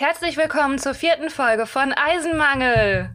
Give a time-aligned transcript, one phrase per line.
[0.00, 3.10] Herzlich willkommen zur vierten Folge von Eisenmangel.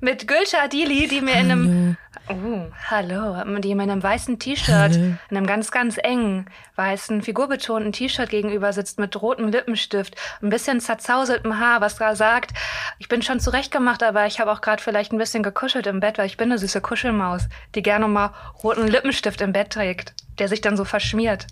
[0.00, 1.96] Mit Gülscha Adili, die mir in einem
[2.28, 6.44] oh, hallo, die mir in einem weißen T-Shirt, in einem ganz, ganz engen,
[6.76, 12.50] weißen, figurbetonten T-Shirt gegenüber sitzt mit rotem Lippenstift, ein bisschen zerzauseltem Haar, was da sagt,
[12.98, 16.18] ich bin schon zurechtgemacht, aber ich habe auch gerade vielleicht ein bisschen gekuschelt im Bett,
[16.18, 20.48] weil ich bin eine süße Kuschelmaus, die gerne mal roten Lippenstift im Bett trägt, der
[20.48, 21.46] sich dann so verschmiert.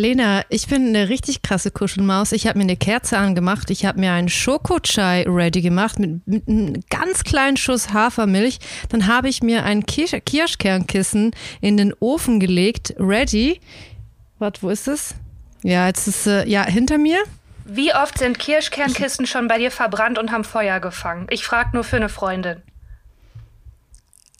[0.00, 2.32] Lena, ich bin eine richtig krasse Kuschelmaus.
[2.32, 3.70] Ich habe mir eine Kerze angemacht.
[3.70, 8.58] Ich habe mir einen Schokochai ready gemacht mit, mit, einem ganz kleinen Schuss Hafermilch.
[8.88, 13.60] Dann habe ich mir ein Kirsch Kirschkernkissen in den Ofen gelegt, ready.
[14.38, 15.14] Warte, wo ist es?
[15.62, 17.18] Ja, jetzt ist äh, ja hinter mir.
[17.66, 21.26] Wie oft sind Kirschkernkissen schon bei dir verbrannt und haben Feuer gefangen?
[21.30, 22.62] Ich frage nur für eine Freundin.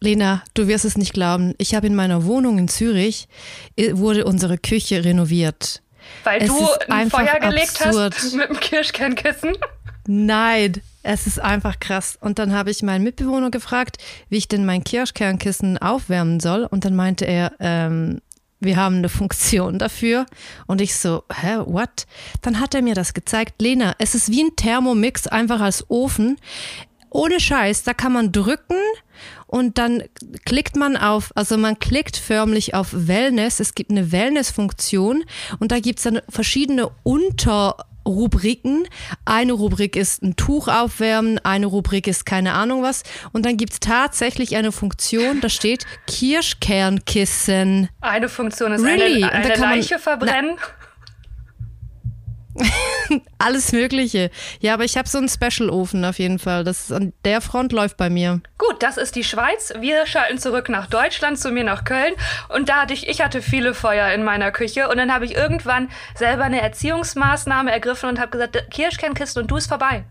[0.00, 1.54] Lena, du wirst es nicht glauben.
[1.58, 3.28] Ich habe in meiner Wohnung in Zürich
[3.76, 5.82] wurde unsere Küche renoviert.
[6.24, 8.14] Weil es du ein Feuer gelegt absurd.
[8.16, 9.52] hast mit dem Kirschkernkissen?
[10.06, 12.18] Nein, es ist einfach krass.
[12.20, 16.64] Und dann habe ich meinen Mitbewohner gefragt, wie ich denn mein Kirschkernkissen aufwärmen soll.
[16.64, 18.20] Und dann meinte er, ähm,
[18.58, 20.26] wir haben eine Funktion dafür.
[20.66, 22.06] Und ich so, hä, what?
[22.42, 23.60] Dann hat er mir das gezeigt.
[23.60, 26.38] Lena, es ist wie ein Thermomix, einfach als Ofen.
[27.10, 28.78] Ohne Scheiß, da kann man drücken
[29.46, 30.04] und dann
[30.44, 33.58] klickt man auf, also man klickt förmlich auf Wellness.
[33.58, 35.24] Es gibt eine Wellness-Funktion
[35.58, 38.86] und da gibt es dann verschiedene Unterrubriken.
[39.24, 43.02] Eine Rubrik ist ein Tuch aufwärmen, eine Rubrik ist keine Ahnung was.
[43.32, 47.88] Und dann gibt es tatsächlich eine Funktion, da steht Kirschkernkissen.
[48.00, 49.24] Eine Funktion ist really?
[49.24, 50.56] eine, eine Leiche man, verbrennen.
[50.56, 50.79] Na,
[53.38, 54.30] Alles Mögliche.
[54.60, 56.64] Ja, aber ich habe so einen Special-Ofen auf jeden Fall.
[56.64, 58.40] Das an der Front läuft bei mir.
[58.58, 59.72] Gut, das ist die Schweiz.
[59.78, 62.14] Wir schalten zurück nach Deutschland, zu mir nach Köln.
[62.48, 64.88] Und da hatte ich, ich hatte viele Feuer in meiner Küche.
[64.88, 69.56] Und dann habe ich irgendwann selber eine Erziehungsmaßnahme ergriffen und habe gesagt, Kirschkernkiste und du
[69.56, 70.04] ist vorbei.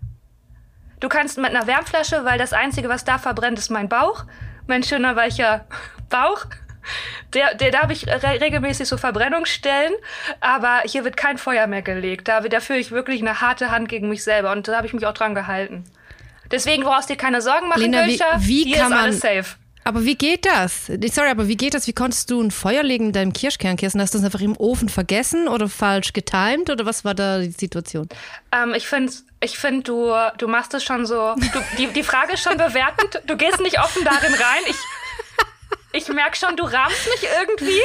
[0.99, 4.25] Du kannst mit einer Wärmflasche, weil das Einzige, was da verbrennt, ist mein Bauch.
[4.67, 5.65] Mein schöner, weicher
[6.09, 6.45] Bauch.
[7.33, 9.93] Der, der darf ich re regelmäßig so Verbrennungsstellen,
[10.39, 12.27] aber hier wird kein Feuer mehr gelegt.
[12.27, 14.93] Da, da führe ich wirklich eine harte Hand gegen mich selber und da habe ich
[14.93, 15.83] mich auch dran gehalten.
[16.51, 18.25] Deswegen brauchst du dir keine Sorgen machen, Lena, Gülscha.
[18.39, 19.55] Wie, wie kann man, safe.
[19.83, 20.85] Aber wie geht das?
[20.85, 21.87] Sorry, aber wie geht das?
[21.87, 23.99] Wie konntest du ein Feuer legen mit deinem Kirschkernkissen?
[24.01, 27.51] Hast du es einfach im Ofen vergessen oder falsch getimed oder was war da die
[27.51, 28.07] Situation?
[28.51, 31.33] Ähm, ich finde, ich find, du, du machst es schon so.
[31.35, 33.21] Du, die, die Frage ist schon bewertend.
[33.25, 34.63] Du gehst nicht offen darin rein.
[34.67, 34.75] Ich,
[35.91, 37.81] ich merke schon, du rahmst mich irgendwie.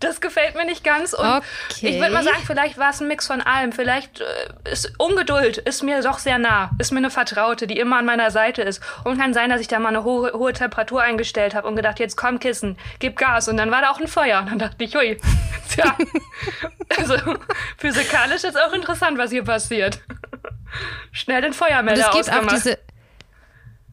[0.00, 1.12] Das gefällt mir nicht ganz.
[1.12, 1.42] Und okay.
[1.88, 3.70] ich würde mal sagen, vielleicht war es ein Mix von allem.
[3.70, 6.70] Vielleicht äh, ist Ungeduld ist mir doch sehr nah.
[6.78, 8.80] Ist mir eine Vertraute, die immer an meiner Seite ist.
[9.04, 11.98] Und kann sein, dass ich da mal eine hohe, hohe Temperatur eingestellt habe und gedacht,
[11.98, 13.48] jetzt komm Kissen, gib Gas.
[13.48, 14.40] Und dann war da auch ein Feuer.
[14.40, 15.20] Und dann dachte ich, hui,
[15.68, 15.94] tja.
[16.96, 17.16] also
[17.76, 20.00] physikalisch ist auch interessant, was hier passiert.
[21.12, 22.54] Schnell den Feuermelder und es gibt ausgemacht.
[22.54, 22.78] Auch diese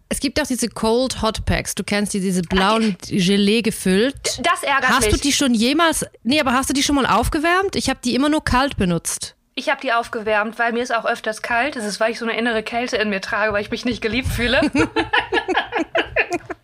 [0.09, 1.75] es gibt auch diese Cold Hot Packs.
[1.75, 4.39] Du kennst die, diese blauen Gelee gefüllt.
[4.41, 5.13] Das ärgert hast mich.
[5.13, 6.05] Hast du die schon jemals?
[6.23, 7.75] Nee, aber hast du die schon mal aufgewärmt?
[7.75, 9.35] Ich habe die immer nur kalt benutzt.
[9.55, 11.75] Ich habe die aufgewärmt, weil mir ist auch öfters kalt.
[11.75, 14.01] Das ist, weil ich so eine innere Kälte in mir trage, weil ich mich nicht
[14.01, 14.61] geliebt fühle.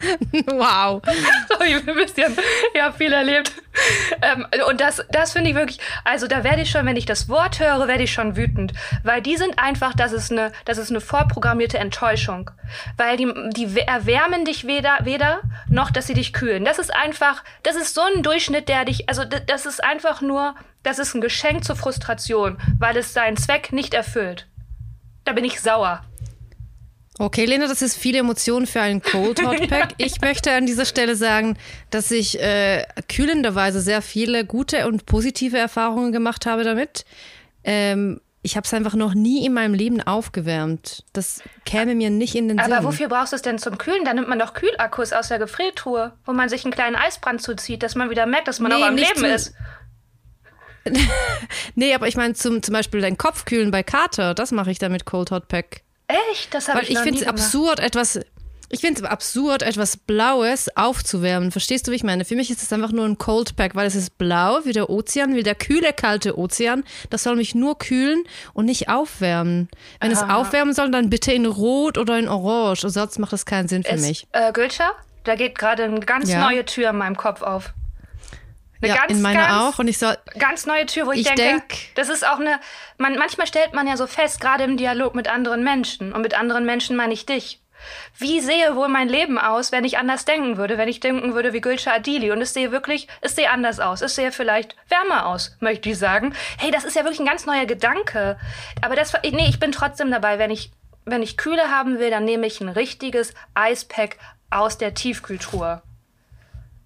[0.48, 1.02] wow.
[1.50, 2.36] So, ich ein bisschen,
[2.76, 3.54] ja, viel erlebt.
[4.22, 7.30] Ähm, und das, das finde ich wirklich, also da werde ich schon, wenn ich das
[7.30, 8.74] Wort höre, werde ich schon wütend.
[9.04, 12.52] Weil die sind einfach, das ist eine, das ist eine vorprogrammierte Enttäuschung.
[12.98, 16.66] Weil die, die erwärmen dich weder, weder, noch, dass sie dich kühlen.
[16.66, 20.56] Das ist einfach, das ist so ein Durchschnitt, der dich, also das ist einfach nur,
[20.84, 24.48] das ist ein Geschenk zur Frustration, weil es seinen Zweck nicht erfüllt.
[25.26, 26.04] Da bin ich sauer.
[27.20, 29.94] Okay, Lena, das ist viele Emotionen für einen Cold Hot Pack.
[29.98, 31.58] Ich möchte an dieser Stelle sagen,
[31.92, 37.06] dass ich äh, kühlenderweise sehr viele gute und positive Erfahrungen gemacht habe damit.
[37.64, 41.06] Ähm, ich habe es einfach noch nie in meinem Leben aufgewärmt.
[41.14, 42.74] Das käme mir nicht in den Sinn.
[42.74, 44.04] Aber wofür brauchst du es denn zum Kühlen?
[44.04, 47.84] Da nimmt man doch Kühlakkus aus der Gefriertruhe, wo man sich einen kleinen Eisbrand zuzieht,
[47.84, 49.54] dass man wieder merkt, dass man nee, auch am Leben ist.
[51.76, 54.80] nee, aber ich meine zum, zum Beispiel dein Kopf kühlen bei Kater, das mache ich
[54.80, 55.84] da mit Cold Hot Pack.
[56.32, 56.54] Echt?
[56.54, 58.20] Das habe ich, ich finde es absurd, etwas.
[58.70, 61.52] Ich finde es absurd, etwas Blaues aufzuwärmen.
[61.52, 62.26] Verstehst du, wie ich meine?
[62.26, 64.90] Für mich ist es einfach nur ein Cold Pack, weil es ist blau, wie der
[64.90, 66.84] Ozean, wie der kühle, kalte Ozean.
[67.12, 68.24] Das soll mich nur kühlen
[68.54, 69.70] und nicht aufwärmen.
[70.00, 70.26] Wenn Aha.
[70.26, 72.90] es aufwärmen soll, dann bitte in Rot oder in Orange.
[72.90, 74.28] Sonst macht das keinen Sinn für ist, mich.
[74.32, 74.94] Äh, Gülscha,
[75.24, 76.40] da geht gerade eine ganz ja.
[76.40, 77.74] neue Tür in meinem Kopf auf.
[78.84, 79.80] Eine ja, ganz, in meiner ganz, auch.
[79.80, 80.18] Und ich soll.
[80.38, 82.60] Ganz neue Tür, wo ich, ich denke, denk, das ist auch eine.
[82.98, 86.12] Man, manchmal stellt man ja so fest, gerade im Dialog mit anderen Menschen.
[86.12, 87.62] Und mit anderen Menschen meine ich dich.
[88.18, 91.54] Wie sehe wohl mein Leben aus, wenn ich anders denken würde, wenn ich denken würde
[91.54, 92.32] wie Gülscha Adili?
[92.32, 94.02] Und es sehe wirklich, es sehe anders aus.
[94.02, 96.34] Es sehe vielleicht wärmer aus, möchte ich sagen.
[96.58, 98.38] Hey, das ist ja wirklich ein ganz neuer Gedanke.
[98.82, 100.72] Aber das, nee, ich bin trotzdem dabei, wenn ich,
[101.06, 104.18] wenn ich Kühle haben will, dann nehme ich ein richtiges Eispack
[104.50, 105.82] aus der Tiefkühltruhe.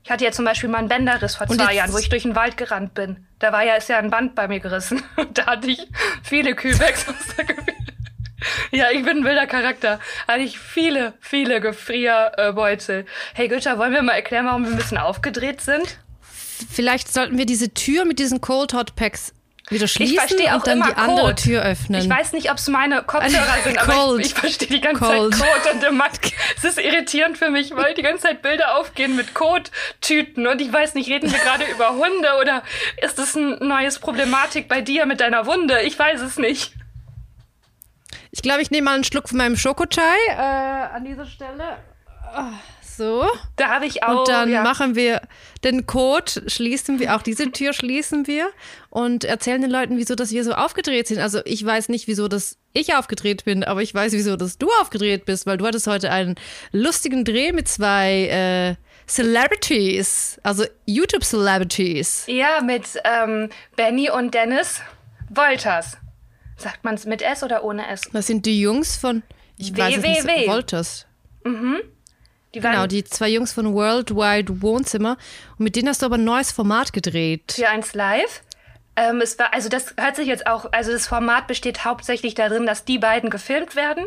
[0.07, 2.33] Ich hatte ja zum Beispiel mal einen Bänderriss vor zwei Jahren, wo ich durch den
[2.33, 3.27] Wald gerannt bin.
[3.39, 5.04] Da war ja, ist ja ein Band bei mir gerissen.
[5.18, 5.86] Und da hatte ich
[6.24, 7.75] viele Kühlbags aus der Gefrier.
[8.71, 10.00] Ja, ich bin ein wilder Charakter.
[10.25, 13.06] Hatte ich viele, viele Gefrierbeutel.
[13.33, 16.00] Hey Güter, wollen wir mal erklären, warum wir ein bisschen aufgedreht sind?
[16.21, 19.33] Vielleicht sollten wir diese Tür mit diesen Cold Hot Packs
[19.69, 21.36] wieder schließen ich verstehe auch und dann immer die andere Code.
[21.36, 22.02] Tür öffnen.
[22.02, 25.36] Ich weiß nicht, ob es meine Kopfhörer sind, aber ich, ich verstehe die ganze Cold.
[25.36, 26.06] Zeit Code und immer,
[26.58, 30.72] es ist irritierend für mich, weil die ganze Zeit Bilder aufgehen mit Code-Tüten und ich
[30.72, 32.64] weiß nicht, reden wir gerade über Hunde oder
[33.02, 35.81] ist das ein neues Problematik bei dir mit deiner Wunde?
[35.81, 36.74] Ich weiß es nicht.
[38.31, 41.78] Ich glaube, ich nehme mal einen Schluck von meinem Schokochai äh, an dieser Stelle.
[42.34, 42.52] Ah,
[42.98, 43.28] So.
[43.58, 44.22] Da habe ich auch.
[44.22, 44.64] Und dann ja.
[44.64, 45.22] machen wir
[45.64, 48.50] den Code, schließen wir, auch diese Tür schließen wir
[48.90, 51.20] und erzählen den Leuten, wieso dass wir so aufgedreht sind.
[51.20, 54.68] Also ich weiß nicht, wieso dass ich aufgedreht bin, aber ich weiß, wieso dass du
[54.82, 56.36] aufgedreht bist, weil du hattest heute einen
[56.72, 58.76] lustigen Dreh mit zwei äh,
[59.08, 62.26] Celebrities, also YouTube-Celebrities.
[62.28, 64.82] Ja, mit ähm, Benny und Dennis
[65.30, 65.98] Wolters.
[66.58, 68.02] Sagt man es mit S oder ohne S?
[68.12, 69.22] Das sind die Jungs von,
[69.58, 70.48] ich weiß es nicht, WWW.
[70.48, 71.06] Wolters.
[72.54, 75.18] Die waren Genau, die zwei Jungs von Worldwide Wohnzimmer.
[75.58, 77.54] Und mit denen hast du aber ein neues Format gedreht.
[77.56, 78.42] für eins live.
[78.96, 82.66] Ähm, es war, also das hört sich jetzt auch, also das Format besteht hauptsächlich darin,
[82.66, 84.06] dass die beiden gefilmt werden.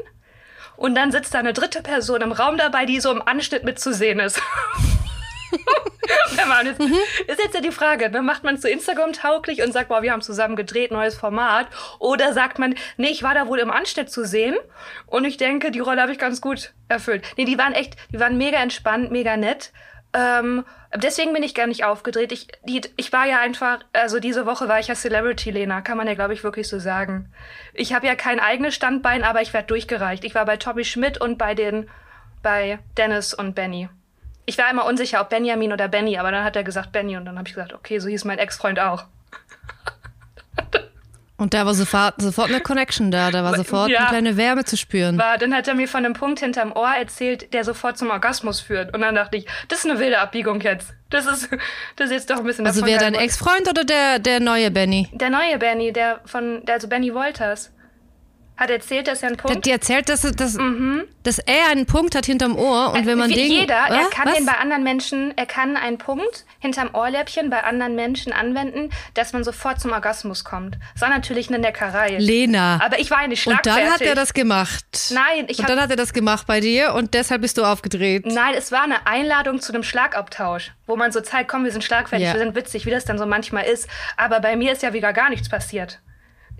[0.76, 4.18] Und dann sitzt da eine dritte Person im Raum dabei, die so im Anschnitt mitzusehen
[4.18, 4.40] ist.
[6.64, 8.22] Jetzt, Ist jetzt ja die Frage, ne?
[8.22, 11.66] macht man es so Instagram tauglich und sagt, boah, wir haben zusammen gedreht, neues Format?
[11.98, 14.56] Oder sagt man, nee, ich war da wohl im Anschnitt zu sehen
[15.06, 17.24] und ich denke, die Rolle habe ich ganz gut erfüllt.
[17.36, 19.72] Nee, die waren echt, die waren mega entspannt, mega nett.
[20.12, 20.64] Ähm,
[20.94, 22.32] deswegen bin ich gar nicht aufgedreht.
[22.32, 25.96] Ich, die, ich war ja einfach, also diese Woche war ich ja Celebrity Lena, kann
[25.96, 27.32] man ja, glaube ich, wirklich so sagen.
[27.74, 30.24] Ich habe ja kein eigenes Standbein, aber ich werde durchgereicht.
[30.24, 31.88] Ich war bei Tommy Schmidt und bei den,
[32.42, 33.88] bei Dennis und Benny.
[34.50, 37.24] Ich war immer unsicher, ob Benjamin oder Benny, aber dann hat er gesagt Benny und
[37.24, 39.04] dann habe ich gesagt, okay, so hieß mein Ex-Freund auch.
[41.36, 44.00] Und da war sofort, sofort eine Connection da, da war sofort Ja.
[44.00, 45.16] eine kleine Wärme zu spüren.
[45.18, 48.60] War, dann hat er mir von einem Punkt hinterm Ohr erzählt, der sofort zum Orgasmus
[48.60, 48.92] führt.
[48.92, 50.92] Und dann dachte ich, das ist eine wilde Abbiegung jetzt.
[51.10, 51.48] Das ist,
[51.96, 53.14] das ist jetzt doch ein bisschen Also wer dein.
[53.14, 55.08] Ex-Freund oder der, der neue Benny?
[55.12, 57.72] Der neue Benny, der von, der, also Benny Wolters,
[58.60, 59.66] hat erzählt, dass er einen Der, Punkt.
[59.66, 60.56] die erzählt, dass, dass,
[61.22, 63.50] dass er einen Punkt hat hinterm Ohr und wenn man den.
[63.50, 64.10] jeder, er Was?
[64.10, 64.34] kann Was?
[64.36, 69.32] den bei anderen Menschen, er kann einen Punkt hinterm Ohrläppchen bei anderen Menschen anwenden, dass
[69.32, 70.76] man sofort zum Orgasmus kommt.
[70.92, 72.18] Das war natürlich eine Neckerei.
[72.18, 72.78] Lena.
[72.84, 73.82] Aber ich war ja nicht und schlagfertig.
[73.82, 74.84] dann hat er das gemacht.
[75.10, 78.26] Nein, ich Und dann hat er das gemacht bei dir und deshalb bist du aufgedreht.
[78.26, 81.82] Nein, es war eine Einladung zu einem Schlagabtausch, wo man so zeigt, komm, wir sind
[81.82, 82.34] schlagfertig, Ja.
[82.34, 83.88] wir sind witzig, wie das dann so manchmal ist.
[84.18, 86.00] Aber bei mir ist ja wieder gar nichts passiert.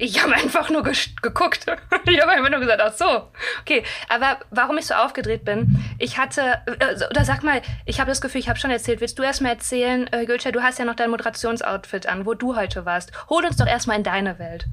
[0.01, 1.67] Ich habe einfach nur geguckt.
[2.07, 3.29] Ich habe einfach nur gesagt, ach so.
[3.61, 8.11] Okay, aber warum ich so aufgedreht bin, ich hatte, äh, oder sag mal, ich habe
[8.11, 9.01] das Gefühl, ich habe schon erzählt.
[9.01, 12.35] Willst du erst mal erzählen, äh, Gülscha, du hast ja noch dein Moderationsoutfit an, wo
[12.35, 13.13] du heute warst.
[13.29, 14.65] Hol uns doch erstmal in deine Welt.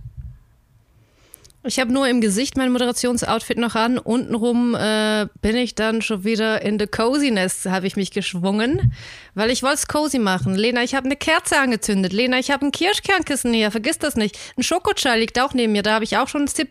[1.64, 3.98] Ich habe nur im Gesicht mein Moderationsoutfit noch an.
[3.98, 8.94] Untenrum äh, bin ich dann schon wieder in the Coziness, habe ich mich geschwungen,
[9.34, 10.56] weil ich wollte es cozy machen.
[10.56, 12.14] Lena, ich habe eine Kerze angezündet.
[12.14, 14.38] Lena, ich habe ein Kirschkernkissen hier, vergiss das nicht.
[14.56, 16.70] Ein Schokochai liegt auch neben mir, da habe ich auch schon einen, Sip,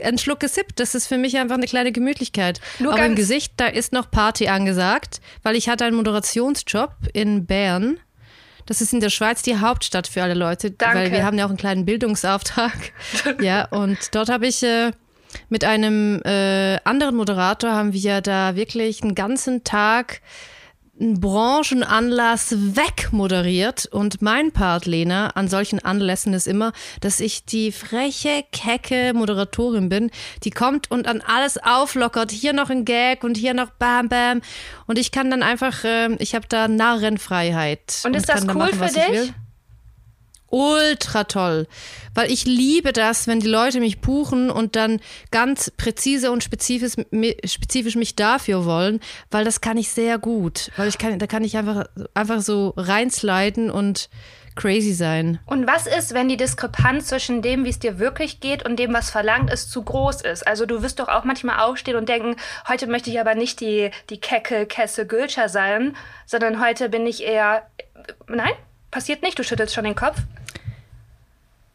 [0.00, 0.78] einen Schluck gesippt.
[0.78, 2.60] Das ist für mich einfach eine kleine Gemütlichkeit.
[2.78, 7.46] Nur Aber im Gesicht, da ist noch Party angesagt, weil ich hatte einen Moderationsjob in
[7.46, 7.98] Bern.
[8.66, 10.98] Das ist in der Schweiz die Hauptstadt für alle Leute, Danke.
[10.98, 12.92] weil wir haben ja auch einen kleinen Bildungsauftrag.
[13.40, 14.90] ja, und dort habe ich äh,
[15.48, 20.20] mit einem äh, anderen Moderator haben wir da wirklich einen ganzen Tag
[21.00, 23.86] einen Branchenanlass wegmoderiert.
[23.86, 29.88] Und mein Part, Lena, an solchen Anlässen ist immer, dass ich die freche, kecke Moderatorin
[29.88, 30.10] bin,
[30.44, 32.30] die kommt und an alles auflockert.
[32.30, 34.40] Hier noch ein Gag und hier noch Bam Bam.
[34.86, 38.02] Und ich kann dann einfach, äh, ich habe da Narrenfreiheit.
[38.04, 39.32] Und ist das cool machen, für dich?
[40.48, 41.66] Ultra toll,
[42.14, 45.00] weil ich liebe das, wenn die Leute mich buchen und dann
[45.30, 46.92] ganz präzise und spezifisch,
[47.44, 49.00] spezifisch mich dafür wollen,
[49.30, 52.74] weil das kann ich sehr gut, weil ich kann, da kann ich einfach, einfach so
[52.76, 54.08] reinsliden und
[54.56, 55.38] crazy sein.
[55.46, 58.92] Und was ist, wenn die Diskrepanz zwischen dem, wie es dir wirklich geht und dem,
[58.92, 60.46] was verlangt ist, zu groß ist?
[60.46, 62.36] Also du wirst doch auch manchmal aufstehen und denken,
[62.66, 67.22] heute möchte ich aber nicht die, die Kecke, Kesse, Gülscher sein, sondern heute bin ich
[67.22, 67.66] eher...
[68.28, 68.52] Nein?
[68.96, 69.38] Passiert nicht?
[69.38, 70.16] Du schüttelst schon den Kopf?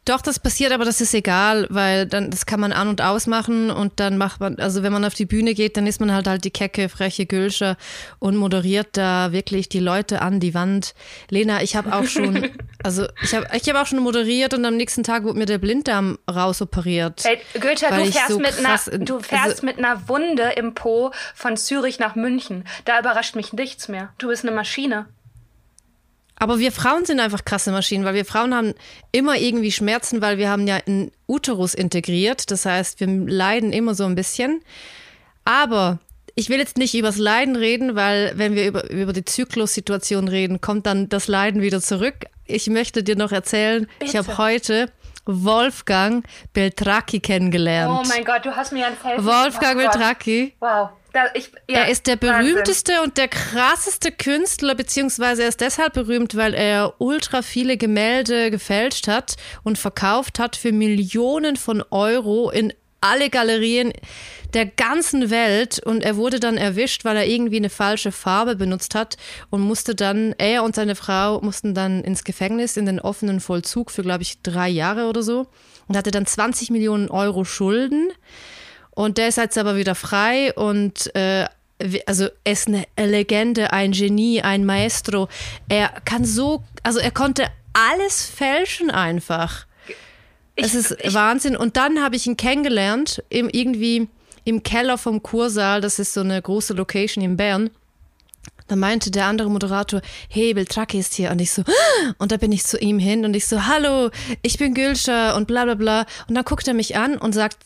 [0.06, 3.70] Doch, das passiert, aber das ist egal, weil dann das kann man an und ausmachen
[3.70, 6.28] und dann macht man, also wenn man auf die Bühne geht, dann ist man halt
[6.28, 7.78] halt die kecke, freche Gülscher
[8.18, 10.96] und moderiert da wirklich die Leute an die Wand.
[11.30, 12.50] Lena, ich habe auch schon,
[12.84, 15.60] also ich habe ich hab auch schon moderiert und am nächsten Tag wurde mir der
[15.60, 17.24] Blinddarm rausoperiert.
[17.24, 21.12] Hey, Gülscher, du fährst, so mit, einer, du fährst also, mit einer Wunde im Po
[21.36, 22.64] von Zürich nach München.
[22.86, 24.10] Da überrascht mich nichts mehr.
[24.18, 25.06] Du bist eine Maschine.
[26.42, 28.74] Aber wir Frauen sind einfach krasse Maschinen, weil wir Frauen haben
[29.12, 32.50] immer irgendwie Schmerzen, weil wir haben ja einen Uterus integriert.
[32.50, 34.64] Das heißt, wir leiden immer so ein bisschen.
[35.46, 36.00] Aber
[36.34, 40.62] ich will jetzt nicht übers Leiden reden, weil wenn wir über, über die Zyklussituation reden,
[40.62, 42.26] kommt dann das Leiden wieder zurück.
[42.48, 44.12] Ich möchte dir noch erzählen, Bitte.
[44.12, 44.92] ich habe heute
[45.28, 48.00] Wolfgang Beltracchi kennengelernt.
[48.04, 50.56] Oh mein Gott, du hast mir ein Selfie Wolfgang oh Beltracchi.
[50.60, 50.90] Wow.
[51.14, 53.10] Da, ich, ja, er ist der berühmteste Wahnsinn.
[53.10, 59.08] und der krasseste Künstler, beziehungsweise er ist deshalb berühmt, weil er ultra viele Gemälde gefälscht
[59.08, 63.92] hat und verkauft hat für Millionen von Euro in alle Galerien
[64.54, 68.96] der ganzen Welt und er wurde dann erwischt, weil er irgendwie eine falsche Farbe benutzt
[68.96, 69.18] hat
[69.50, 73.92] und musste dann, er und seine Frau mussten dann ins Gefängnis in den offenen Vollzug
[73.92, 75.48] für, glaube ich, drei Jahre oder so
[75.88, 78.12] und hatte dann 20 Millionen Euro Schulden.
[79.02, 81.48] Und der ist jetzt aber wieder frei und äh,
[82.06, 85.28] also er ist eine Legende, ein Genie, ein Maestro.
[85.70, 89.66] Er kann so, also er konnte alles fälschen einfach.
[90.56, 91.56] Es ist ich, Wahnsinn.
[91.56, 94.08] Und dann habe ich ihn kennengelernt, im, irgendwie
[94.44, 95.82] im Keller vom Kursaal.
[95.82, 97.72] Das ist so eine große Location in Bern.
[98.68, 101.32] Da meinte der andere Moderator, hey, Beltracchi ist hier.
[101.32, 101.64] Und ich so,
[102.20, 104.12] und da bin ich zu ihm hin und ich so, hallo,
[104.44, 106.06] ich bin Gülscher und bla bla bla.
[106.28, 107.58] Und dann guckt er mich an und sagt,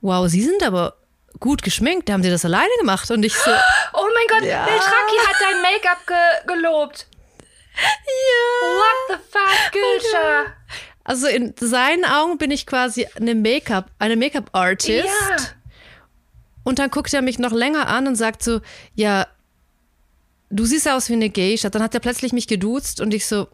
[0.00, 0.96] wow, Sie sind aber
[1.40, 2.10] gut geschminkt.
[2.10, 3.10] Haben Sie das alleine gemacht?
[3.10, 3.50] Und ich so,
[3.94, 4.64] oh mein Gott, ja.
[4.64, 7.06] Beltracchi hat dein Make-up ge gelobt.
[7.76, 8.68] Ja.
[8.76, 10.46] What the fuck, Gülscher?
[11.04, 15.06] Also in seinen Augen bin ich quasi eine Make-up, eine Make-up-Artist.
[15.06, 15.36] Ja.
[16.64, 18.60] Und dann guckt er mich noch länger an und sagt so,
[18.94, 19.26] ja,
[20.50, 21.70] du siehst aus wie eine Geisha.
[21.70, 23.48] Dann hat er plötzlich mich geduzt und ich so,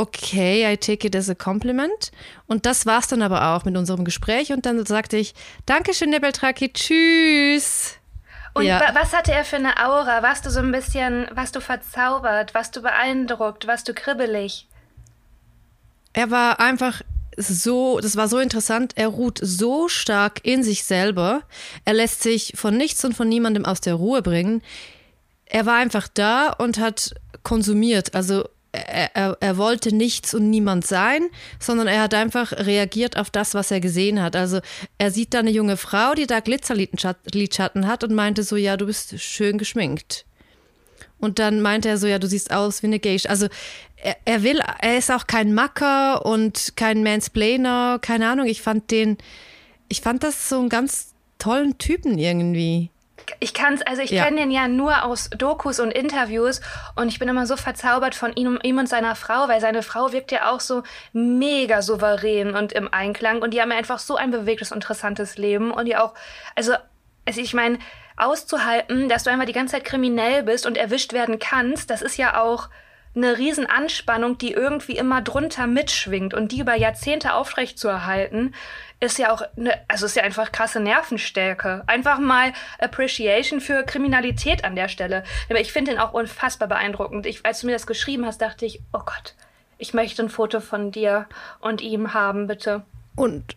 [0.00, 2.10] okay, I take it as a compliment.
[2.46, 4.50] Und das war's dann aber auch mit unserem Gespräch.
[4.52, 5.34] Und dann sagte ich,
[5.66, 7.96] Dankeschön, Herr Beltraki, tschüss.
[8.54, 8.80] Und ja.
[8.94, 10.22] was hatte er für eine Aura?
[10.22, 12.54] Warst du so ein bisschen, warst du verzaubert?
[12.54, 13.66] Warst du beeindruckt?
[13.66, 14.66] Warst du kribbelig?
[16.12, 17.02] Er war einfach
[17.36, 18.94] so, das war so interessant.
[18.96, 21.42] Er ruht so stark in sich selber.
[21.84, 24.62] Er lässt sich von nichts und von niemandem aus der Ruhe bringen.
[25.44, 28.14] Er war einfach da und hat konsumiert.
[28.14, 33.54] Also er, er, wollte nichts und niemand sein, sondern er hat einfach reagiert auf das,
[33.54, 34.36] was er gesehen hat.
[34.36, 34.60] Also
[34.98, 38.86] er sieht da eine junge Frau, die da Glitzerlidschatten hat und meinte so, ja, du
[38.86, 40.24] bist schön geschminkt.
[41.18, 43.28] Und dann meinte er so, ja, du siehst aus wie eine Geisha.
[43.28, 43.48] Also
[43.96, 48.46] er, er will, er ist auch kein Macker und kein Mansplainer, keine Ahnung.
[48.46, 49.18] Ich fand den,
[49.88, 52.90] ich fand das so einen ganz tollen Typen irgendwie
[53.40, 54.24] ich kann es, also ich ja.
[54.24, 56.60] kenne den ja nur aus Dokus und Interviews
[56.96, 60.12] und ich bin immer so verzaubert von ihm, ihm und seiner Frau, weil seine Frau
[60.12, 60.82] wirkt ja auch so
[61.12, 65.86] mega souverän und im Einklang und die haben einfach so ein bewegtes, interessantes Leben und
[65.86, 66.14] die auch,
[66.56, 66.72] also,
[67.26, 67.78] also ich meine,
[68.16, 72.16] auszuhalten, dass du einfach die ganze Zeit kriminell bist und erwischt werden kannst, das ist
[72.16, 72.68] ja auch
[73.14, 78.54] eine Riesenanspannung, die irgendwie immer drunter mitschwingt und die über Jahrzehnte aufrecht zu erhalten,
[79.00, 81.82] ist ja auch, eine, also ist ja einfach krasse Nervenstärke.
[81.86, 85.24] Einfach mal Appreciation für Kriminalität an der Stelle.
[85.48, 87.26] Aber ich finde ihn auch unfassbar beeindruckend.
[87.26, 89.34] Ich, als du mir das geschrieben hast, dachte ich, oh Gott,
[89.78, 91.26] ich möchte ein Foto von dir
[91.60, 92.82] und ihm haben, bitte.
[93.16, 93.56] Und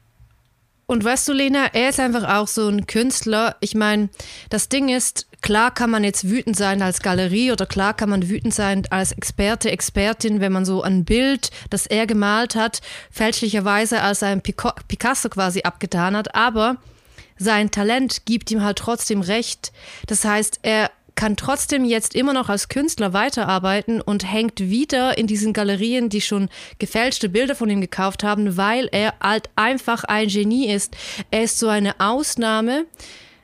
[0.85, 3.55] und weißt du, Lena, er ist einfach auch so ein Künstler.
[3.61, 4.09] Ich meine,
[4.49, 8.29] das Ding ist, klar kann man jetzt wütend sein als Galerie oder klar kann man
[8.29, 14.01] wütend sein als Experte, Expertin, wenn man so ein Bild, das er gemalt hat, fälschlicherweise
[14.01, 16.35] als ein Picasso quasi abgetan hat.
[16.35, 16.77] Aber
[17.37, 19.71] sein Talent gibt ihm halt trotzdem recht.
[20.07, 25.27] Das heißt, er kann trotzdem jetzt immer noch als Künstler weiterarbeiten und hängt wieder in
[25.27, 30.27] diesen Galerien, die schon gefälschte Bilder von ihm gekauft haben, weil er halt einfach ein
[30.27, 30.95] Genie ist.
[31.31, 32.85] Er ist so eine Ausnahme,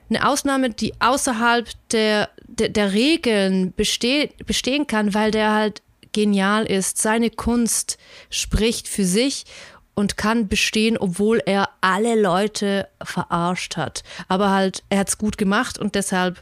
[0.09, 6.65] eine Ausnahme, die außerhalb der, der, der Regeln beste, bestehen kann, weil der halt genial
[6.65, 6.97] ist.
[6.97, 7.97] Seine Kunst
[8.29, 9.45] spricht für sich
[9.93, 14.03] und kann bestehen, obwohl er alle Leute verarscht hat.
[14.27, 16.41] Aber halt, er hat es gut gemacht und deshalb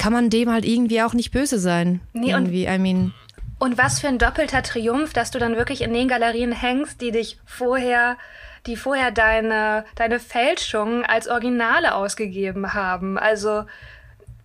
[0.00, 2.00] kann man dem halt irgendwie auch nicht böse sein.
[2.14, 3.14] Nee, irgendwie, und, I mean.
[3.58, 7.10] Und was für ein doppelter Triumph, dass du dann wirklich in den Galerien hängst, die
[7.10, 8.16] dich vorher,
[8.64, 13.18] die vorher deine, deine Fälschungen als Originale ausgegeben haben.
[13.18, 13.64] Also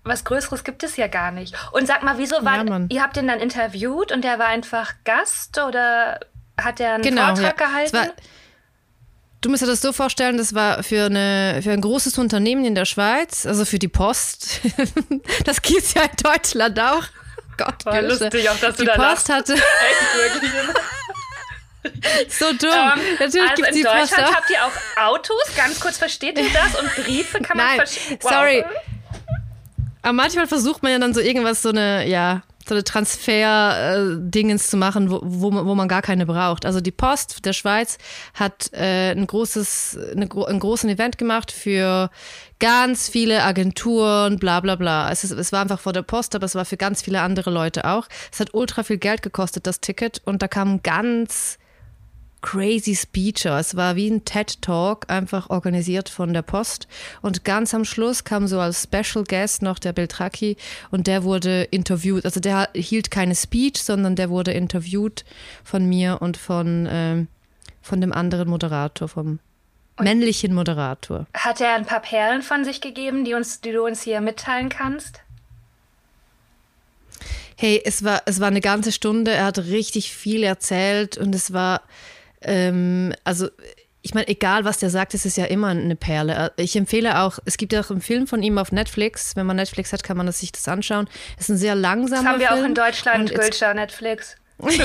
[0.04, 1.56] was Größeres gibt es ja gar nicht.
[1.72, 4.94] Und sag mal, wieso war, ja, ihr habt den dann interviewt und der war einfach
[5.06, 6.20] Gast oder
[6.62, 7.68] hat er einen Genau, Vortrag ja.
[7.68, 8.12] gehalten?
[9.46, 12.66] Es Du musst dir das so vorstellen, das war für, eine, für ein großes Unternehmen
[12.66, 14.60] in der Schweiz, also für die Post.
[15.46, 17.04] Das gibt's ja in Deutschland auch.
[17.58, 19.64] Gott, War lustig auch, dass du die Post hatte Echt
[20.34, 20.52] wirklich.
[22.40, 22.70] so dumm.
[22.72, 24.36] Ähm, Natürlich also gibt's in die Post Deutschland auch.
[24.36, 24.72] habt ihr auch
[25.10, 26.82] Autos, ganz kurz versteht ihr das?
[26.82, 28.18] Und Briefe kann man Nein, verschicken.
[28.22, 28.66] sorry.
[30.02, 34.78] Aber manchmal versucht man ja dann so irgendwas, so eine, ja, so eine Transfer-Dingens zu
[34.78, 36.66] machen, wo, wo, man, wo man gar keine braucht.
[36.66, 37.98] Also die Post der Schweiz
[38.34, 42.10] hat äh, ein großes, eine, ein großen Event gemacht für
[42.60, 45.12] ganz viele Agenturen, bla bla bla.
[45.12, 47.52] Es, ist, es war einfach vor der Post, aber es war für ganz viele andere
[47.52, 48.08] Leute auch.
[48.32, 51.60] Es hat ultra viel Geld gekostet, das Ticket, und da kamen ganz
[52.42, 53.60] crazy Speecher.
[53.60, 56.88] Es war wie ein TED Talk, einfach organisiert von der Post.
[57.22, 60.58] Und ganz am Schluss kam so als Special Guest noch der Beltraki
[60.92, 62.26] und der wurde interviewt.
[62.26, 65.26] Also der hielt keine Speech, sondern der wurde interviewt
[65.64, 67.28] von mir und von, ähm,
[67.82, 69.40] von dem anderen Moderator, vom
[70.00, 71.26] männlichen Moderator.
[71.34, 74.70] Hat er ein paar Perlen von sich gegeben, die, uns, die du uns hier mitteilen
[74.70, 75.22] kannst?
[77.58, 81.54] Hey, es war, es war eine ganze Stunde, er hat richtig viel erzählt und es
[81.54, 81.82] war,
[82.46, 83.50] ähm, also
[84.02, 86.52] ich meine, egal was der sagt, es ist ja immer eine Perle.
[86.58, 89.36] Ich empfehle auch, es gibt ja auch einen Film von ihm auf Netflix.
[89.36, 91.10] Wenn man Netflix hat, kann man das, sich das anschauen.
[91.38, 92.60] Es ist ein sehr langsamer Das haben wir Film.
[92.60, 94.36] auch in Deutschland, Gülscher, Netflix.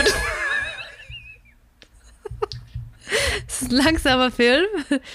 [3.48, 4.66] Es ist ein langsamer Film.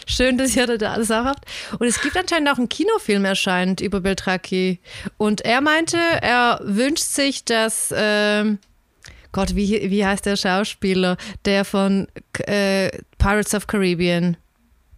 [0.05, 1.45] Schön, dass ihr da alles auch habt.
[1.79, 4.79] Und es gibt anscheinend auch einen Kinofilm erscheint über Beltraki.
[5.17, 8.59] Und er meinte, er wünscht sich, dass, ähm,
[9.35, 12.07] Gott, wie, wie heißt der Schauspieler, der von
[12.47, 14.37] äh, Pirates of Caribbean?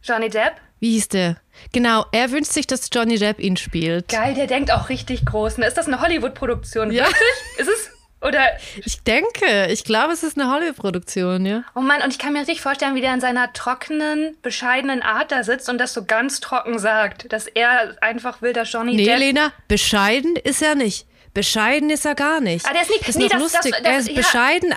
[0.03, 0.53] Johnny Depp?
[0.79, 1.37] Wie hieß der?
[1.73, 4.09] Genau, er wünscht sich, dass Johnny Depp ihn spielt.
[4.09, 5.57] Geil, der denkt auch richtig groß.
[5.57, 5.65] Ne?
[5.65, 6.91] Ist das eine Hollywood-Produktion?
[6.91, 7.05] Ja.
[7.05, 7.21] Wirklich?
[7.57, 7.89] Ist es?
[8.21, 8.41] Oder
[8.85, 11.63] Ich denke, ich glaube, es ist eine Hollywood-Produktion, ja.
[11.73, 15.31] Oh Mann, und ich kann mir richtig vorstellen, wie der in seiner trockenen, bescheidenen Art
[15.31, 19.05] da sitzt und das so ganz trocken sagt, dass er einfach will, dass Johnny Nee,
[19.05, 19.17] Depp...
[19.17, 21.07] Lena, bescheiden ist er nicht.
[21.37, 22.65] Bescheiden ist er gar nicht.
[22.67, 23.71] Ah, der ist nicht- Das ist nee, das- das- lustig.
[23.77, 24.15] das- er ist ja.
[24.15, 24.73] bescheiden.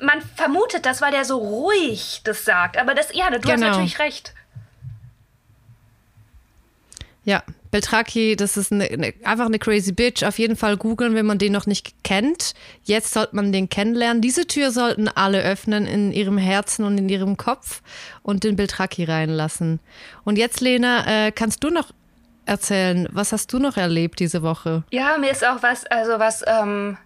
[0.00, 2.76] Man vermutet das, weil der so ruhig das sagt.
[2.76, 3.68] Aber das, ja, du hast Genau.
[3.68, 4.34] natürlich recht.
[7.24, 10.24] Ja, Beltraki, das ist eine, eine, einfach eine crazy bitch.
[10.24, 12.54] Auf jeden Fall googeln, wenn man den noch nicht kennt.
[12.82, 14.20] Jetzt sollte man den kennenlernen.
[14.20, 17.80] Diese Tür sollten alle öffnen in ihrem Herzen und in ihrem Kopf
[18.24, 19.78] und den Beltraki reinlassen.
[20.24, 21.92] Und jetzt, Lena, äh, kannst du noch
[22.52, 24.84] erzählen, was hast du noch erlebt diese Woche?
[24.90, 26.96] Ja, mir ist auch was, also was, ähm,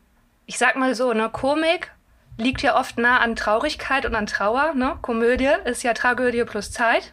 [0.45, 1.91] ich sag mal so, ne, Komik
[2.37, 4.99] liegt ja oft nah an Traurigkeit und an Trauer, ne?
[5.01, 7.13] Komödie ist ja Tragödie plus Zeit.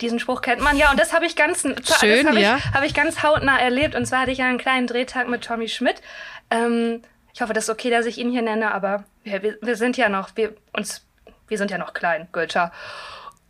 [0.00, 2.56] Diesen Spruch kennt man ja und das habe ich ganz, Schön, habe ja.
[2.56, 5.44] ich, hab ich ganz hautnah erlebt und zwar hatte ich ja einen kleinen Drehtag mit
[5.44, 6.02] Tommy Schmidt.
[6.50, 9.76] Ähm, ich hoffe, das ist okay, dass ich ihn hier nenne, aber wir, wir, wir
[9.76, 11.06] sind ja noch, wir uns,
[11.48, 12.72] wir sind ja noch klein, Gülscher.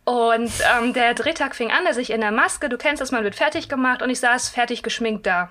[0.05, 3.23] Und ähm, der Drehtag fing an, dass ich in der Maske, du kennst das, man
[3.23, 5.49] wird fertig gemacht und ich saß fertig geschminkt da.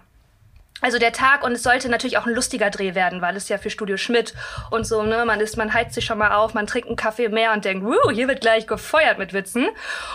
[0.83, 3.57] Also der Tag und es sollte natürlich auch ein lustiger Dreh werden, weil es ja
[3.57, 4.35] für Studio Schmidt
[4.71, 7.29] und so, ne, man ist, man heizt sich schon mal auf, man trinkt einen Kaffee
[7.29, 9.69] mehr und denkt, wuh, hier wird gleich gefeuert mit Witzen.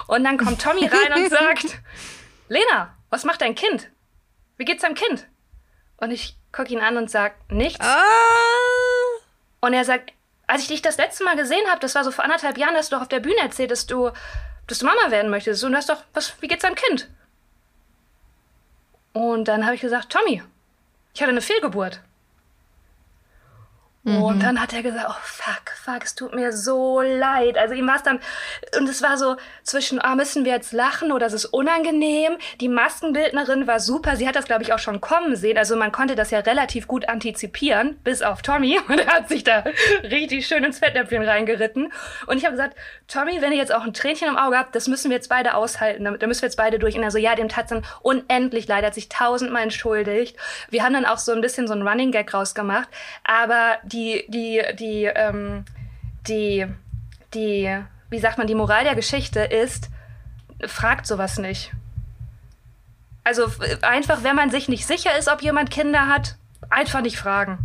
[0.08, 1.80] Und dann kommt Tommy rein und sagt,
[2.50, 3.90] Lena, was macht dein Kind?
[4.58, 5.26] Wie geht's deinem Kind?
[5.98, 7.80] Und ich gucke ihn an und sag, nichts.
[7.80, 8.02] Ah!
[9.62, 10.12] Und er sagt,
[10.48, 12.92] als ich dich das letzte Mal gesehen habe, das war so vor anderthalb Jahren, hast
[12.92, 14.12] du doch auf der Bühne erzählt, dass du,
[14.66, 15.64] dass du Mama werden möchtest.
[15.64, 17.10] Und du hast doch, was, wie geht's deinem Kind?
[19.12, 20.42] Und dann habe ich gesagt, Tommy,
[21.14, 22.02] ich hatte eine Fehlgeburt.
[24.08, 27.58] Und dann hat er gesagt, oh fuck, fuck, es tut mir so leid.
[27.58, 28.20] Also ihm war es dann,
[28.78, 32.38] und es war so zwischen, ah, müssen wir jetzt lachen oder ist es unangenehm?
[32.62, 35.58] Die Maskenbildnerin war super, sie hat das, glaube ich, auch schon kommen sehen.
[35.58, 38.80] Also man konnte das ja relativ gut antizipieren, bis auf Tommy.
[38.88, 39.66] Und er hat sich da
[40.04, 41.92] richtig schön ins Fettnäpfchen reingeritten.
[42.28, 44.88] Und ich habe gesagt, Tommy, wenn ihr jetzt auch ein Tränchen im Auge habt, das
[44.88, 46.06] müssen wir jetzt beide aushalten.
[46.18, 46.96] Da müssen wir jetzt beide durch.
[46.96, 50.38] Und er so, ja, dem tat's dann unendlich leid, er hat sich tausendmal entschuldigt.
[50.70, 52.88] Wir haben dann auch so ein bisschen so ein Running Gag rausgemacht.
[53.26, 53.97] Aber die,
[54.28, 55.66] die, die, ähm,
[56.28, 56.66] die,
[57.34, 57.78] die,
[58.10, 59.90] wie sagt man, die Moral der Geschichte ist,
[60.66, 61.72] fragt sowas nicht.
[63.24, 66.36] Also f- einfach, wenn man sich nicht sicher ist, ob jemand Kinder hat,
[66.70, 67.60] einfach nicht fragen.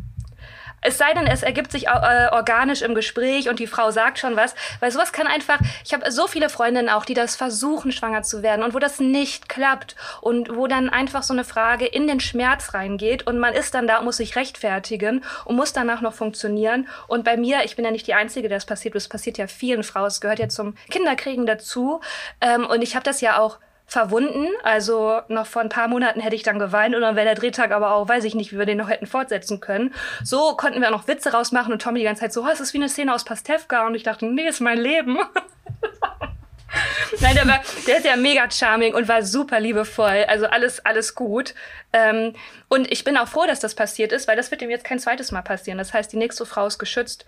[0.83, 4.37] Es sei denn, es ergibt sich äh, organisch im Gespräch und die Frau sagt schon
[4.37, 8.23] was, weil sowas kann einfach, ich habe so viele Freundinnen auch, die das versuchen, schwanger
[8.23, 12.07] zu werden und wo das nicht klappt und wo dann einfach so eine Frage in
[12.07, 16.01] den Schmerz reingeht und man ist dann da und muss sich rechtfertigen und muss danach
[16.01, 16.89] noch funktionieren.
[17.07, 19.47] Und bei mir, ich bin ja nicht die Einzige, der das passiert, das passiert ja
[19.47, 22.01] vielen Frauen, es gehört ja zum Kinderkriegen dazu.
[22.41, 23.59] Ähm, und ich habe das ja auch
[23.93, 24.49] verwunden.
[24.63, 27.73] Also noch vor ein paar Monaten hätte ich dann geweint und dann wäre der Drehtag
[27.73, 29.95] aber auch, weiß ich nicht, wie wir den noch hätten fortsetzen können.
[30.25, 32.61] So konnten wir auch noch Witze rausmachen und Tommy die ganze Zeit so, oh, es
[32.61, 35.19] ist wie eine Szene aus Pastewka und ich dachte, nee, ist mein Leben.
[37.21, 40.25] Nein, der, war, der ist ja mega charming und war super liebevoll.
[40.27, 41.55] Also alles, alles gut.
[41.93, 42.35] Ähm,
[42.69, 44.99] und ich bin auch froh, dass das passiert ist, weil das wird ihm jetzt kein
[44.99, 45.77] zweites Mal passieren.
[45.77, 47.27] Das heißt, die nächste Frau ist geschützt.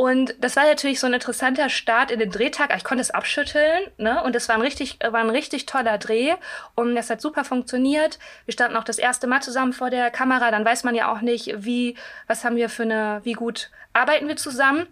[0.00, 2.74] Und das war natürlich so ein interessanter Start in den Drehtag.
[2.74, 4.24] Ich konnte es abschütteln, ne?
[4.24, 6.36] Und es war ein richtig, war ein richtig toller Dreh.
[6.74, 8.18] Und das hat super funktioniert.
[8.46, 10.50] Wir standen auch das erste Mal zusammen vor der Kamera.
[10.50, 14.26] Dann weiß man ja auch nicht, wie, was haben wir für eine, wie gut arbeiten
[14.26, 14.86] wir zusammen.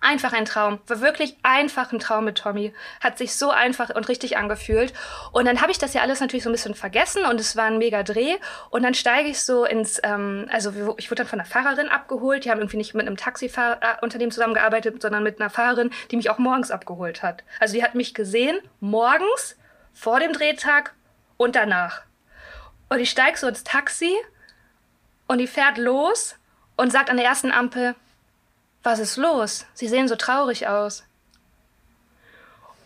[0.00, 0.78] Einfach ein Traum.
[0.86, 2.72] War wirklich einfach ein Traum mit Tommy.
[3.00, 4.92] Hat sich so einfach und richtig angefühlt.
[5.32, 7.64] Und dann habe ich das ja alles natürlich so ein bisschen vergessen und es war
[7.64, 8.36] ein mega Dreh.
[8.70, 12.44] Und dann steige ich so ins, ähm, also ich wurde dann von einer Fahrerin abgeholt.
[12.44, 16.38] Die haben irgendwie nicht mit einem Taxiunternehmen zusammengearbeitet, sondern mit einer Fahrerin, die mich auch
[16.38, 17.42] morgens abgeholt hat.
[17.58, 19.56] Also die hat mich gesehen, morgens,
[19.92, 20.94] vor dem Drehtag
[21.36, 22.02] und danach.
[22.88, 24.14] Und ich steige so ins Taxi
[25.26, 26.36] und die fährt los
[26.76, 27.96] und sagt an der ersten Ampel,
[28.82, 29.66] was ist los?
[29.74, 31.04] Sie sehen so traurig aus.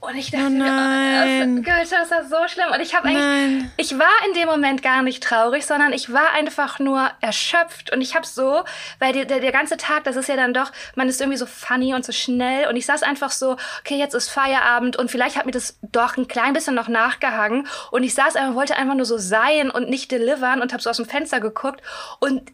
[0.02, 1.62] Und ich dachte, oh nein.
[1.62, 2.66] Das, das war so schlimm.
[2.74, 6.32] Und ich habe eigentlich, ich war in dem Moment gar nicht traurig, sondern ich war
[6.32, 7.92] einfach nur erschöpft.
[7.92, 8.64] Und ich habe so,
[8.98, 11.46] weil die, der, der ganze Tag, das ist ja dann doch, man ist irgendwie so
[11.46, 12.66] funny und so schnell.
[12.66, 16.16] Und ich saß einfach so, okay, jetzt ist Feierabend und vielleicht hat mir das doch
[16.16, 17.68] ein klein bisschen noch nachgehangen.
[17.92, 20.90] Und ich saß einfach, wollte einfach nur so sein und nicht delivern und habe so
[20.90, 21.80] aus dem Fenster geguckt.
[22.18, 22.50] Und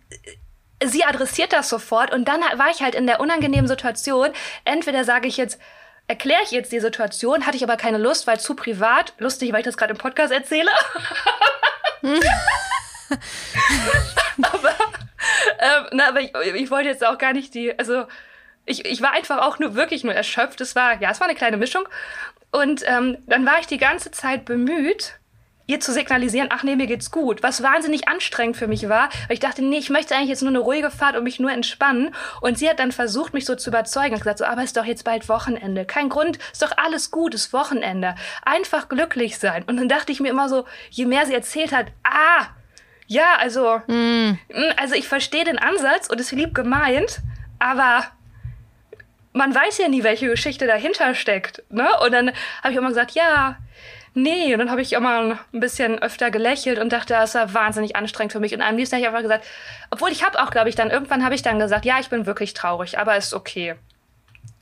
[0.84, 4.30] sie adressiert das sofort und dann war ich halt in der unangenehmen Situation.
[4.64, 5.60] Entweder sage ich jetzt,
[6.06, 9.60] erkläre ich jetzt die Situation, hatte ich aber keine Lust, weil zu privat, lustig, weil
[9.60, 10.70] ich das gerade im Podcast erzähle.
[14.42, 14.74] aber,
[15.58, 18.06] ähm, na, aber ich, ich wollte jetzt auch gar nicht die, also
[18.64, 20.60] ich, ich war einfach auch nur wirklich nur erschöpft.
[20.60, 21.88] Es war, ja, es war eine kleine Mischung.
[22.50, 25.17] Und ähm, dann war ich die ganze Zeit bemüht,
[25.68, 27.42] ihr zu signalisieren, ach nee, mir geht's gut.
[27.42, 30.50] Was wahnsinnig anstrengend für mich war, weil ich dachte, nee, ich möchte eigentlich jetzt nur
[30.50, 32.14] eine ruhige Fahrt und mich nur entspannen.
[32.40, 34.87] Und sie hat dann versucht, mich so zu überzeugen und gesagt, so, aber ist doch
[34.87, 35.85] jetzt bald Wochenende.
[35.85, 38.14] Kein Grund, ist doch alles gut, ist Wochenende.
[38.44, 39.62] Einfach glücklich sein.
[39.64, 42.46] Und dann dachte ich mir immer so, je mehr sie erzählt hat, ah,
[43.07, 44.38] ja, also, mm.
[44.76, 47.20] also ich verstehe den Ansatz und ist lieb gemeint,
[47.59, 48.04] aber
[49.33, 51.62] man weiß ja nie, welche Geschichte dahinter steckt.
[51.70, 51.88] Ne?
[52.04, 53.59] Und dann habe ich immer gesagt, ja,
[54.14, 54.53] nee.
[54.53, 58.33] Und dann habe ich immer ein bisschen öfter gelächelt und dachte, das war wahnsinnig anstrengend
[58.33, 58.55] für mich.
[58.55, 59.47] Und am liebsten habe ich einfach gesagt,
[59.90, 62.27] obwohl ich habe auch, glaube ich, dann irgendwann habe ich dann gesagt, ja, ich bin
[62.27, 63.75] wirklich traurig, aber ist okay.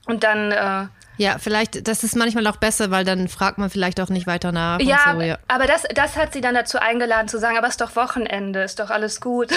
[0.07, 0.87] Und dann äh,
[1.19, 4.53] ja, vielleicht, das ist manchmal auch besser, weil dann fragt man vielleicht auch nicht weiter
[4.53, 4.81] nach.
[4.81, 5.39] Ja, so, ja.
[5.49, 8.63] aber das, das hat sie dann dazu eingeladen zu sagen, aber es ist doch Wochenende,
[8.63, 9.51] ist doch alles gut.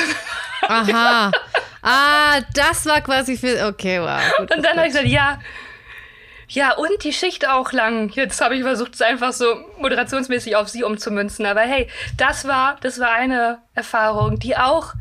[0.67, 1.32] Aha.
[1.82, 3.65] Ah, das war quasi für.
[3.67, 4.19] Okay, wow.
[4.38, 5.39] Gut, und dann habe ich gesagt, ja,
[6.49, 8.09] ja, und die Schicht auch lang.
[8.09, 9.45] Jetzt habe ich versucht, es einfach so
[9.77, 11.45] moderationsmäßig auf sie umzumünzen.
[11.45, 14.93] Aber hey, das war, das war eine Erfahrung, die auch,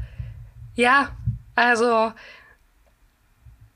[0.74, 1.11] ja,
[1.54, 2.12] also,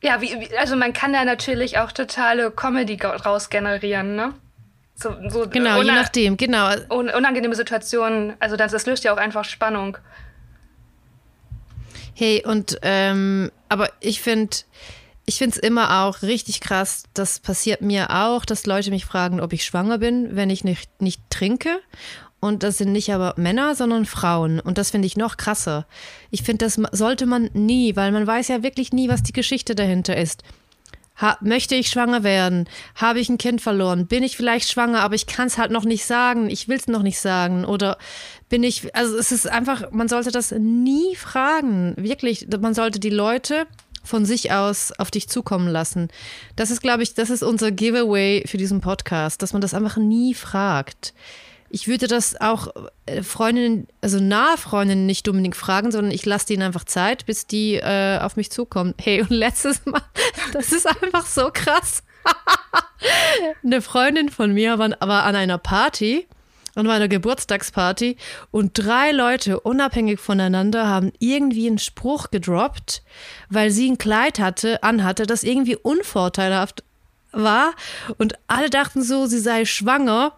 [0.03, 4.35] ja, wie, also man kann da natürlich auch totale Comedy raus generieren, ne?
[4.95, 6.71] So, so genau, je nachdem, genau.
[6.91, 9.97] unangenehme Situationen, also das, das löst ja auch einfach Spannung.
[12.15, 14.59] Hey, und, ähm, aber ich finde,
[15.25, 17.05] ich finde es immer auch richtig krass.
[17.15, 21.01] Das passiert mir auch, dass Leute mich fragen, ob ich schwanger bin, wenn ich nicht,
[21.01, 21.81] nicht trinke.
[22.41, 24.59] Und das sind nicht aber Männer, sondern Frauen.
[24.59, 25.87] Und das finde ich noch krasser.
[26.33, 29.77] Ich finde, das sollte man nie, weil man weiß ja wirklich nie, was die Geschichte
[29.77, 30.43] dahinter ist.
[31.21, 32.69] Ha, möchte ich schwanger werden?
[32.97, 34.09] Habe ich ein Kind verloren?
[34.09, 36.51] Bin ich vielleicht schwanger, aber ich kann es halt noch nicht sagen?
[36.51, 37.65] Ich will es noch nicht sagen.
[37.65, 37.97] Oder
[38.49, 41.95] bin ich, also es ist einfach, man sollte das nie fragen.
[41.97, 43.69] Wirklich, man sollte die Leute
[44.03, 46.09] von sich aus auf dich zukommen lassen.
[46.57, 49.97] Das ist, glaube ich, das ist unser Giveaway für diesen Podcast, dass man das einfach
[49.97, 51.15] nie fragt.
[51.75, 52.69] Ich würde das auch
[53.07, 57.47] äh, Freundinnen, also nahe Freundinnen nicht unbedingt fragen, sondern ich lasse denen einfach Zeit, bis
[57.47, 58.95] die äh, auf mich zukommen.
[59.01, 60.03] Hey, und letztes Mal,
[60.53, 62.03] das ist einfach so krass.
[63.65, 66.27] Eine Freundin von mir war, war an einer Party
[66.75, 68.17] an meiner Geburtstagsparty
[68.51, 73.03] und drei Leute unabhängig voneinander haben irgendwie einen Spruch gedroppt,
[73.51, 76.83] weil sie ein Kleid hatte, anhatte, das irgendwie unvorteilhaft
[77.33, 77.73] war
[78.19, 80.37] und alle dachten so, sie sei schwanger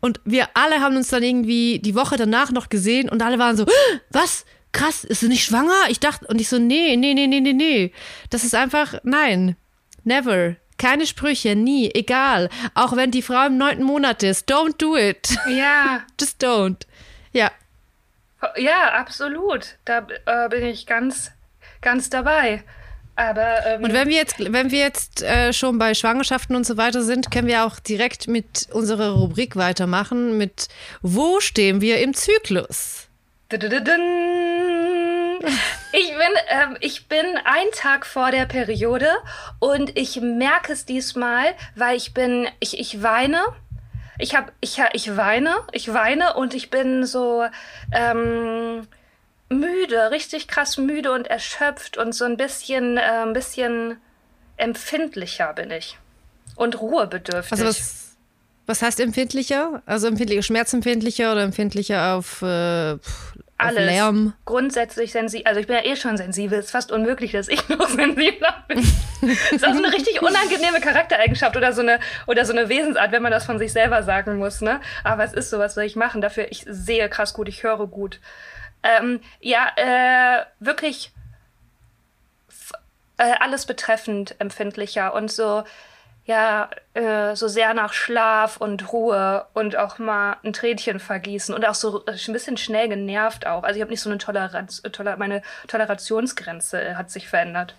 [0.00, 3.56] und wir alle haben uns dann irgendwie die Woche danach noch gesehen und alle waren
[3.56, 3.66] so,
[4.10, 4.44] was?
[4.72, 5.88] Krass, ist sie nicht schwanger?
[5.88, 7.92] Ich dachte, und ich so, nee, nee, nee, nee, nee, nee.
[8.28, 9.56] Das ist einfach, nein,
[10.04, 10.56] never.
[10.78, 12.50] Keine Sprüche, nie, egal.
[12.74, 14.50] Auch wenn die Frau im neunten Monat ist.
[14.50, 15.28] Don't do it.
[15.48, 16.02] Ja.
[16.20, 16.82] Just don't.
[17.32, 17.50] Ja.
[18.56, 19.76] Ja, absolut.
[19.84, 21.32] Da äh, bin ich ganz,
[21.80, 22.62] ganz dabei.
[23.16, 26.76] Aber ähm, Und wenn wir jetzt, wenn wir jetzt äh, schon bei Schwangerschaften und so
[26.76, 30.68] weiter sind, können wir auch direkt mit unserer Rubrik weitermachen mit
[31.00, 33.08] Wo stehen wir im Zyklus?
[36.26, 36.36] Dudududun.
[36.36, 39.08] Ich bin, ähm, ich bin ein Tag vor der Periode
[39.58, 43.40] und ich merke es diesmal, weil ich bin, ich, ich weine.
[44.18, 47.44] Ich hab, ich, ich weine, ich weine und ich bin so
[47.92, 48.86] ähm,
[49.50, 53.98] müde, richtig krass müde und erschöpft und so ein bisschen, äh, ein bisschen
[54.56, 55.98] empfindlicher bin ich
[56.56, 57.52] und ruhebedürftig.
[57.52, 58.16] Also was,
[58.66, 59.82] was heißt empfindlicher?
[59.86, 62.96] Also empfindlicher, schmerzempfindlicher oder empfindlicher auf, äh,
[63.58, 63.86] Alles.
[63.86, 64.34] Lärm?
[64.44, 65.46] Grundsätzlich sensibel.
[65.46, 66.58] Also ich bin ja eh schon sensibel.
[66.58, 68.78] Es ist fast unmöglich, dass ich noch sensibler bin.
[69.22, 73.12] das ist auch so eine richtig unangenehme Charaktereigenschaft oder so eine oder so eine Wesensart,
[73.12, 74.60] wenn man das von sich selber sagen muss.
[74.60, 74.80] Ne?
[75.04, 76.20] Aber es ist so, was soll ich machen?
[76.20, 78.20] Dafür ich sehe krass gut, ich höre gut.
[78.82, 81.12] Ähm, ja, äh, wirklich
[83.16, 85.64] äh, alles betreffend empfindlicher und so
[86.26, 91.66] ja, äh, so sehr nach Schlaf und Ruhe und auch mal ein Tränchen vergießen und
[91.66, 93.62] auch so äh, ein bisschen schnell genervt auch.
[93.62, 97.74] Also ich habe nicht so eine Toleranz, äh, toler meine Tolerationsgrenze äh, hat sich verändert.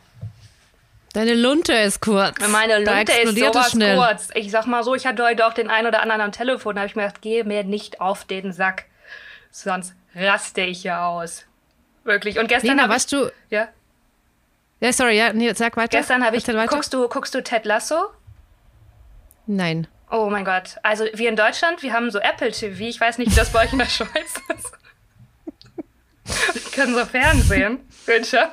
[1.11, 2.35] Deine Lunte ist kurz.
[2.47, 3.97] Meine Lunte ist sowas schnell.
[3.97, 4.29] kurz.
[4.33, 6.81] Ich sag mal so, ich hatte heute auch den einen oder anderen am Telefon, da
[6.81, 8.85] habe ich mir gedacht, geh mir nicht auf den Sack.
[9.51, 11.45] Sonst raste ich ja aus.
[12.03, 12.39] Wirklich.
[12.39, 13.67] Und gestern ich, weißt du, ja,
[14.79, 15.97] ja, sorry, ja, nee, sag weiter.
[15.97, 16.67] gestern habe ich, weiter.
[16.67, 18.11] guckst du, guckst du Ted Lasso?
[19.47, 19.87] Nein.
[20.11, 20.77] Oh mein Gott.
[20.83, 22.83] Also wir in Deutschland, wir haben so Apple TV.
[22.83, 24.71] Ich weiß nicht, wie das bei euch in der Schweiz ist.
[26.53, 27.79] Wir können so Fernsehen.
[28.05, 28.49] Günsche.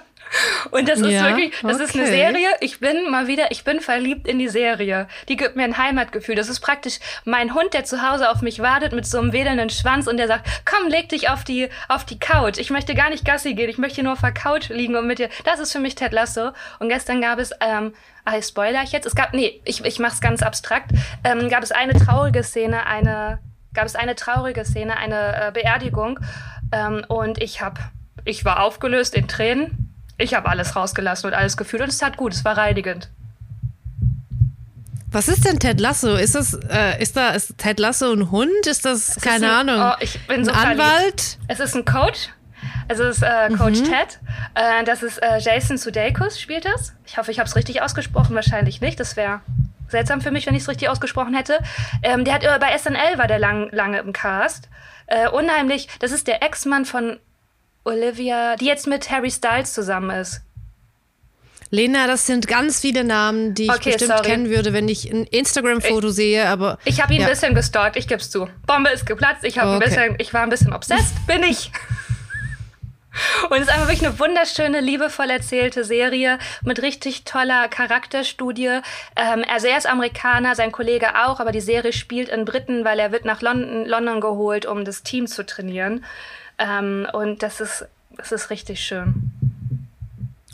[0.71, 2.17] Und das ist Ja, wirklich, das ist eine okay.
[2.17, 2.49] Serie.
[2.61, 5.09] Ich bin mal wieder, ich bin verliebt in die Serie.
[5.29, 6.35] Die gibt mir ein Heimatgefühl.
[6.35, 9.71] Das ist praktisch mein Hund, der zu Hause auf mich wartet mit so einem wedelnden
[9.71, 12.59] Schwanz und der sagt, komm, leg dich auf die, auf die Couch.
[12.59, 13.69] Ich möchte gar nicht Gassi gehen.
[13.69, 15.29] Ich möchte nur auf der Couch liegen und mit dir.
[15.45, 16.51] Das ist für mich Ted Lasso.
[16.79, 17.95] Und gestern gab es, ähm,
[18.25, 19.07] ah, spoiler ich jetzt?
[19.07, 20.91] Es gab, nee, ich, ich mach's ganz abstrakt.
[21.25, 23.39] Ähm, gab es eine traurige Szene, eine,
[23.73, 26.19] gab es eine traurige Szene, eine äh, Beerdigung.
[26.73, 27.79] Ähm, und ich hab,
[28.25, 29.94] ich war aufgelöst in Tränen.
[30.19, 33.09] Ich habe alles rausgelassen und alles gefühlt und es tat gut, es war reinigend.
[35.11, 36.15] Was ist denn Ted Lasso?
[36.17, 38.67] Ist das, äh, ist da, ist Ted Lasso ein Hund?
[38.67, 40.81] Ist das, Es keine ist ein, Ahnung, Oh, ich bin so ein verliebt.
[40.83, 41.39] Anwalt?
[41.47, 42.31] Es ist ein Coach.
[42.89, 44.19] Es ist äh, Coach Ted.
[44.55, 46.95] Äh, das ist äh, Jason Sudeikis, spielt das.
[47.07, 48.35] Ich hoffe, ich habe es richtig ausgesprochen.
[48.35, 48.99] Wahrscheinlich nicht.
[48.99, 49.41] Das wäre
[49.89, 51.59] seltsam für mich, wenn ich es richtig ausgesprochen hätte.
[52.03, 54.69] Ähm, der hat bei SNL war der lang, lange im Cast.
[55.07, 55.89] Äh, unheimlich.
[56.01, 57.19] Das ist der Ex-Mann von
[57.85, 60.41] Olivia, die jetzt mit Harry Styles zusammen ist.
[61.71, 64.23] Lena, das sind ganz viele Namen, die ich Okay, bestimmt sorry.
[64.29, 67.27] kennen würde, wenn ich ein Instagram-Foto sehe, aber Ich habe ihn Ja.
[67.27, 68.49] ein bisschen gestalkt, ich geb's zu.
[68.67, 69.85] Bombe ist geplatzt, ich habe Okay.
[69.85, 71.73] ein bisschen, ich war ein bisschen obsessed, bin ich.
[73.49, 78.81] Und es ist einfach wirklich eine wunderschöne, liebevoll erzählte Serie mit richtig toller Charakterstudie.
[79.17, 82.99] Ähm, also er ist Amerikaner, sein Kollege auch, aber die Serie spielt in Briten, weil
[82.99, 86.05] er wird nach London, London geholt, um das Team zu trainieren.
[86.59, 87.87] Ähm, und das ist,
[88.17, 89.33] das ist richtig schön.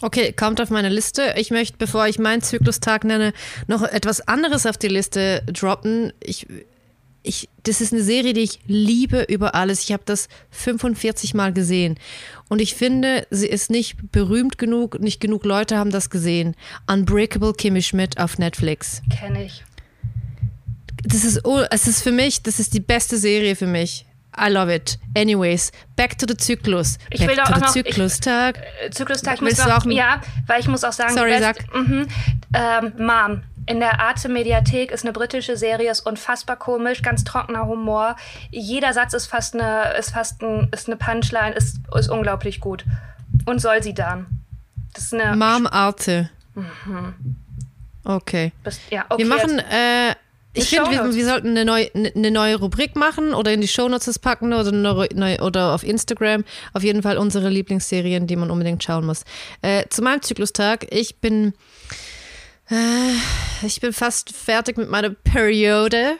[0.00, 1.34] okay, kommt auf meine Liste.
[1.36, 3.32] Ich möchte, bevor ich meinen Zyklustag nenne,
[3.66, 6.12] noch etwas anderes auf die Liste droppen.
[6.20, 6.46] Ich,
[7.22, 9.82] ich, das ist eine Serie, die ich liebe über alles.
[9.84, 11.98] Ich habe das 45 Mal gesehen.
[12.48, 16.56] Und ich finde, sie ist nicht berühmt genug, nicht genug Leute haben das gesehen.
[16.86, 19.02] Unbreakable Kimmy Schmidt auf Netflix.
[19.10, 19.64] Kenne ich.
[21.04, 24.06] Das ist, oh, es ist für mich, das ist die beste Serie für mich.
[24.38, 24.98] I love it.
[25.16, 26.98] Anyways, back to the Zyklus.
[27.10, 28.58] Ich back will to auch the noch- ich- Zyklustag.
[28.84, 31.56] Äh, Zyklustag, ich muss noch, auch ja, weil ich muss auch sagen, Sorry, die sag.
[31.58, 32.06] best- Mhm,
[32.54, 33.42] ähm, Mom.
[33.66, 38.16] In der Arte Mediathek ist eine britische Serie, ist unfassbar komisch, ganz trockener Humor.
[38.50, 42.84] Jeder Satz ist fast eine, ist fast ein, ist eine Punchline, ist, ist unglaublich gut.
[43.44, 44.26] Und soll sie dann.
[44.94, 45.36] Das ist eine.
[45.36, 46.30] Mom Arte.
[48.04, 48.52] Okay.
[48.64, 50.14] Bist, ja, okay, Wir machen, äh,
[50.52, 54.18] ich finde, wir, wir sollten eine neue, eine neue Rubrik machen oder in die Shownotes
[54.18, 56.44] packen oder, eine oder auf Instagram.
[56.72, 59.24] Auf jeden Fall unsere Lieblingsserien, die man unbedingt schauen muss.
[59.62, 60.86] Äh, zu meinem Zyklustag.
[60.90, 61.54] Ich bin,
[62.68, 66.16] äh, ich bin fast fertig mit meiner Periode.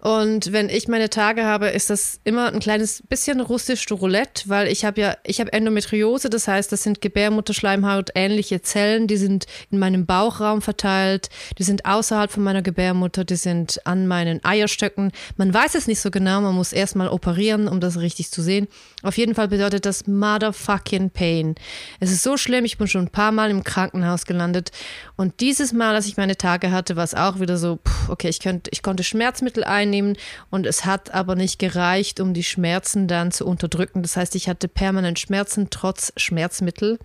[0.00, 4.68] Und wenn ich meine Tage habe, ist das immer ein kleines bisschen russisch Roulette, weil
[4.68, 9.46] ich habe ja, ich habe Endometriose, das heißt, das sind Gebärmutterschleimhaut ähnliche Zellen, die sind
[9.70, 15.12] in meinem Bauchraum verteilt, die sind außerhalb von meiner Gebärmutter, die sind an meinen Eierstöcken.
[15.36, 18.68] Man weiß es nicht so genau, man muss erstmal operieren, um das richtig zu sehen.
[19.02, 21.54] Auf jeden Fall bedeutet das motherfucking pain.
[22.00, 24.70] Es ist so schlimm, ich bin schon ein paar Mal im Krankenhaus gelandet
[25.16, 28.28] und dieses Mal, als ich meine Tage hatte, war es auch wieder so, pff, okay,
[28.28, 30.16] ich, könnte, ich konnte Schmerzmittel einnehmen
[30.50, 34.02] und es hat aber nicht gereicht, um die Schmerzen dann zu unterdrücken.
[34.02, 36.98] Das heißt, ich hatte permanent Schmerzen trotz Schmerzmittel.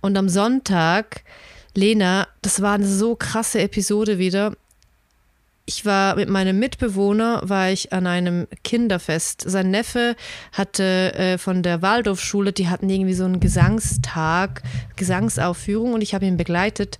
[0.00, 1.22] Und am Sonntag,
[1.74, 4.54] Lena, das war eine so krasse Episode wieder.
[5.66, 9.44] Ich war mit meinem Mitbewohner, war ich an einem Kinderfest.
[9.46, 10.14] Sein Neffe
[10.52, 14.62] hatte äh, von der Waldorfschule, die hatten irgendwie so einen Gesangstag,
[14.96, 16.98] Gesangsaufführung und ich habe ihn begleitet.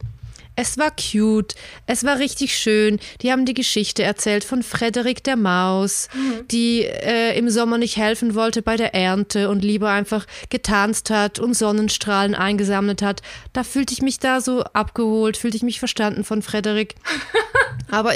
[0.56, 3.00] Es war cute, es war richtig schön.
[3.22, 6.46] Die haben die Geschichte erzählt von Frederik der Maus, mhm.
[6.48, 11.40] die äh, im Sommer nicht helfen wollte bei der Ernte und lieber einfach getanzt hat
[11.40, 13.22] und Sonnenstrahlen eingesammelt hat.
[13.52, 16.94] Da fühlte ich mich da so abgeholt, fühlte ich mich verstanden von Frederik.
[17.90, 18.12] aber,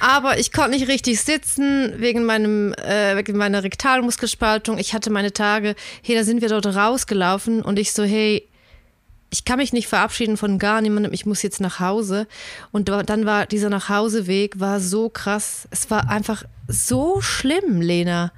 [0.00, 4.78] aber ich konnte nicht richtig sitzen wegen, meinem, äh, wegen meiner Rektalmuskelspaltung.
[4.78, 8.47] Ich hatte meine Tage, hey, da sind wir dort rausgelaufen und ich so, hey,
[9.30, 12.26] ich kann mich nicht verabschieden von gar niemandem, ich muss jetzt nach Hause.
[12.72, 15.68] Und dann war dieser Nachhauseweg war so krass.
[15.70, 18.32] Es war einfach so schlimm, Lena.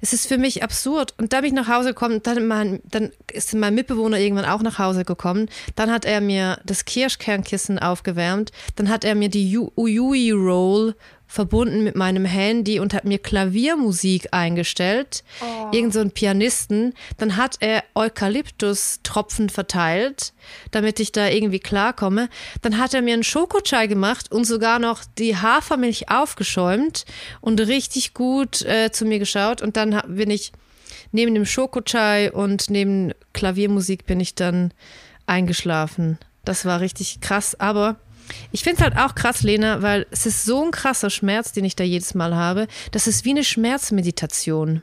[0.00, 1.14] Es ist für mich absurd.
[1.16, 4.60] Und da bin ich nach Hause gekommen, dann, mein, dann ist mein Mitbewohner irgendwann auch
[4.60, 5.48] nach Hause gekommen.
[5.76, 8.52] Dann hat er mir das Kirschkernkissen aufgewärmt.
[8.76, 10.94] Dann hat er mir die Uyui Roll
[11.34, 15.24] verbunden mit meinem Handy und hat mir Klaviermusik eingestellt.
[15.42, 15.70] Oh.
[15.72, 16.94] Irgend so ein Pianisten.
[17.16, 20.32] Dann hat er Eukalyptus-Tropfen verteilt,
[20.70, 22.28] damit ich da irgendwie klarkomme.
[22.62, 27.04] Dann hat er mir einen Schokochai gemacht und sogar noch die Hafermilch aufgeschäumt
[27.40, 29.60] und richtig gut äh, zu mir geschaut.
[29.60, 30.52] Und dann bin ich
[31.10, 34.72] neben dem Schokochai und neben Klaviermusik bin ich dann
[35.26, 36.18] eingeschlafen.
[36.44, 37.96] Das war richtig krass, aber
[38.52, 41.64] ich finde es halt auch krass, Lena, weil es ist so ein krasser Schmerz, den
[41.64, 42.66] ich da jedes Mal habe.
[42.92, 44.82] Das ist wie eine Schmerzmeditation.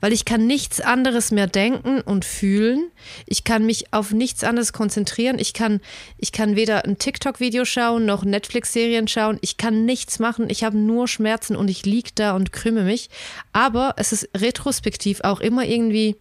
[0.00, 2.90] Weil ich kann nichts anderes mehr denken und fühlen.
[3.26, 5.38] Ich kann mich auf nichts anderes konzentrieren.
[5.38, 5.80] Ich kann,
[6.18, 9.38] ich kann weder ein TikTok-Video schauen noch Netflix-Serien schauen.
[9.42, 10.50] Ich kann nichts machen.
[10.50, 13.10] Ich habe nur Schmerzen und ich liege da und krümme mich.
[13.52, 16.16] Aber es ist retrospektiv auch immer irgendwie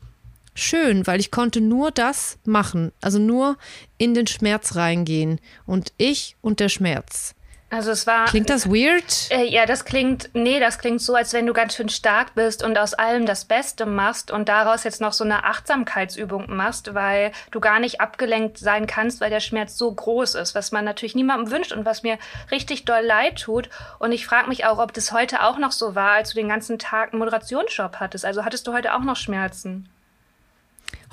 [0.53, 3.57] schön, weil ich konnte nur das machen, also nur
[3.97, 7.35] in den Schmerz reingehen und ich und der Schmerz.
[7.71, 8.25] Also es war.
[8.25, 9.29] Klingt das weird?
[9.29, 12.65] Äh, ja, das klingt, nee, das klingt so, als wenn du ganz schön stark bist
[12.65, 17.31] und aus allem das Beste machst und daraus jetzt noch so eine Achtsamkeitsübung machst, weil
[17.51, 21.15] du gar nicht abgelenkt sein kannst, weil der Schmerz so groß ist, was man natürlich
[21.15, 22.17] niemandem wünscht und was mir
[22.51, 23.69] richtig doll leid tut.
[23.99, 26.49] Und ich frage mich auch, ob das heute auch noch so war, als du den
[26.49, 28.25] ganzen Tag einen Moderationsjob hattest.
[28.25, 29.87] Also hattest du heute auch noch Schmerzen?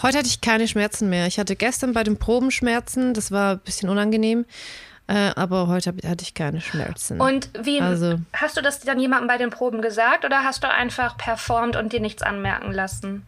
[0.02, 1.26] Heute hatte ich keine Schmerzen mehr.
[1.26, 4.44] Ich hatte gestern bei den Proben Schmerzen, das war ein bisschen unangenehm.
[5.08, 7.18] Äh, aber heute hatte ich keine Schmerzen.
[7.18, 10.70] Und wie also, hast du das dann jemandem bei den Proben gesagt oder hast du
[10.70, 13.26] einfach performt und dir nichts anmerken lassen?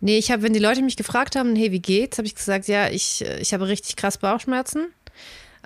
[0.00, 2.66] Nee, ich habe, wenn die Leute mich gefragt haben, hey, wie geht's, habe ich gesagt,
[2.66, 4.88] ja, ich, ich habe richtig krass Bauchschmerzen.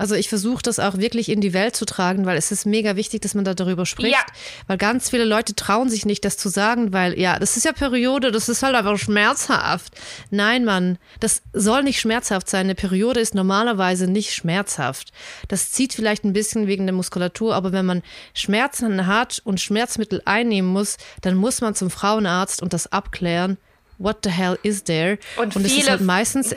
[0.00, 2.96] Also ich versuche das auch wirklich in die Welt zu tragen, weil es ist mega
[2.96, 4.14] wichtig, dass man da darüber spricht.
[4.14, 4.24] Ja.
[4.66, 7.72] Weil ganz viele Leute trauen sich nicht, das zu sagen, weil ja, das ist ja
[7.74, 9.92] Periode, das ist halt einfach schmerzhaft.
[10.30, 12.60] Nein, Mann, das soll nicht schmerzhaft sein.
[12.60, 15.12] Eine Periode ist normalerweise nicht schmerzhaft.
[15.48, 20.22] Das zieht vielleicht ein bisschen wegen der Muskulatur, aber wenn man Schmerzen hat und Schmerzmittel
[20.24, 23.58] einnehmen muss, dann muss man zum Frauenarzt und das abklären.
[23.98, 25.18] What the hell is there?
[25.36, 26.54] Und, und es ist halt meistens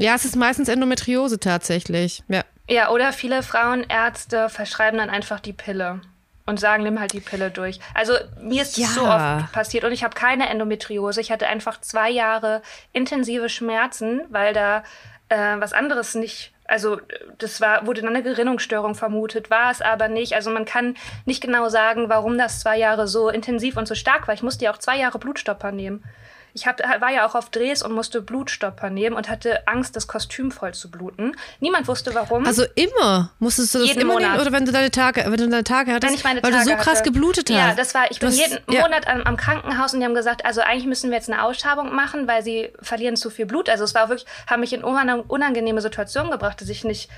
[0.00, 2.22] ja, es ist meistens Endometriose tatsächlich.
[2.28, 2.44] Ja.
[2.70, 6.00] Ja, oder viele Frauenärzte verschreiben dann einfach die Pille
[6.46, 7.80] und sagen, nimm halt die Pille durch.
[7.94, 8.86] Also mir ist ja.
[8.86, 11.20] das so oft passiert und ich habe keine Endometriose.
[11.20, 14.84] Ich hatte einfach zwei Jahre intensive Schmerzen, weil da
[15.30, 17.00] äh, was anderes nicht also
[17.38, 20.34] das war, wurde dann eine Gerinnungsstörung vermutet, war es aber nicht.
[20.34, 24.28] Also man kann nicht genau sagen, warum das zwei Jahre so intensiv und so stark
[24.28, 24.34] war.
[24.34, 26.04] Ich musste ja auch zwei Jahre Blutstopper nehmen.
[26.52, 30.06] Ich hab, war ja auch auf Drehs und musste Blutstopper nehmen und hatte Angst, das
[30.06, 31.36] Kostüm voll zu bluten.
[31.60, 32.46] Niemand wusste warum.
[32.46, 34.32] Also immer musstest du das jeden immer Monat.
[34.32, 36.52] nehmen oder wenn du deine Tage, wenn du deine Tage hattest, wenn ich meine weil
[36.52, 37.12] Tage du so krass hatte.
[37.12, 37.56] geblutet hast.
[37.56, 38.10] Ja, das war.
[38.10, 38.82] Ich bin das, jeden ja.
[38.82, 41.94] Monat am, am, Krankenhaus und die haben gesagt, also eigentlich müssen wir jetzt eine Ausschabung
[41.94, 43.68] machen, weil sie verlieren zu viel Blut.
[43.68, 47.10] Also es war wirklich, haben mich in unangenehme Situation gebracht, dass ich nicht,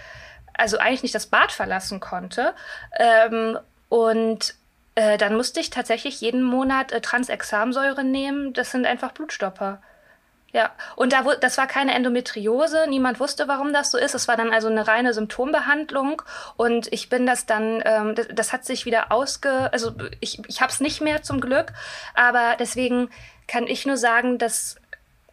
[0.54, 2.54] also eigentlich nicht das Bad verlassen konnte.
[2.98, 4.54] Ähm, und
[4.94, 8.52] äh, dann musste ich tatsächlich jeden Monat äh, Transexamsäure nehmen.
[8.52, 9.80] Das sind einfach Blutstopper.
[10.52, 14.14] Ja, und da, das war keine Endometriose, niemand wusste, warum das so ist.
[14.14, 16.20] Es war dann also eine reine Symptombehandlung
[16.58, 20.60] und ich bin das dann, ähm, das, das, hat sich wieder ausge, also ich, ich
[20.60, 21.72] habe es nicht mehr zum Glück,
[22.14, 23.08] aber deswegen
[23.48, 24.76] kann ich nur sagen, dass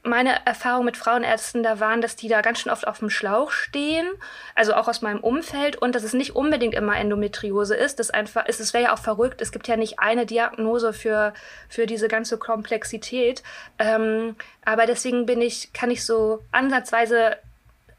[0.04, 3.52] meine Erfahrung mit Frauenärzten da waren, dass die da ganz schön oft auf dem Schlauch
[3.52, 4.08] stehen,
[4.56, 8.00] also auch aus meinem Umfeld und dass es nicht unbedingt immer Endometriose ist.
[8.00, 9.42] Das einfach ist, es wäre ja auch verrückt.
[9.42, 11.34] Es gibt ja nicht eine Diagnose für
[11.68, 13.44] für diese ganze Komplexität.
[13.78, 17.38] Ähm, aber deswegen bin ich, kann ich so ansatzweise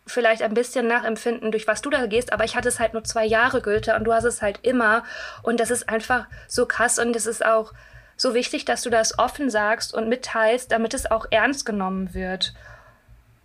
[0.07, 3.05] vielleicht ein bisschen nachempfinden, durch was du da gehst, aber ich hatte es halt nur
[3.05, 5.05] zwei Jahre, Gülte, und du hast es halt immer.
[5.43, 7.73] Und das ist einfach so krass und es ist auch
[8.21, 12.53] so wichtig, dass du das offen sagst und mitteilst, damit es auch ernst genommen wird.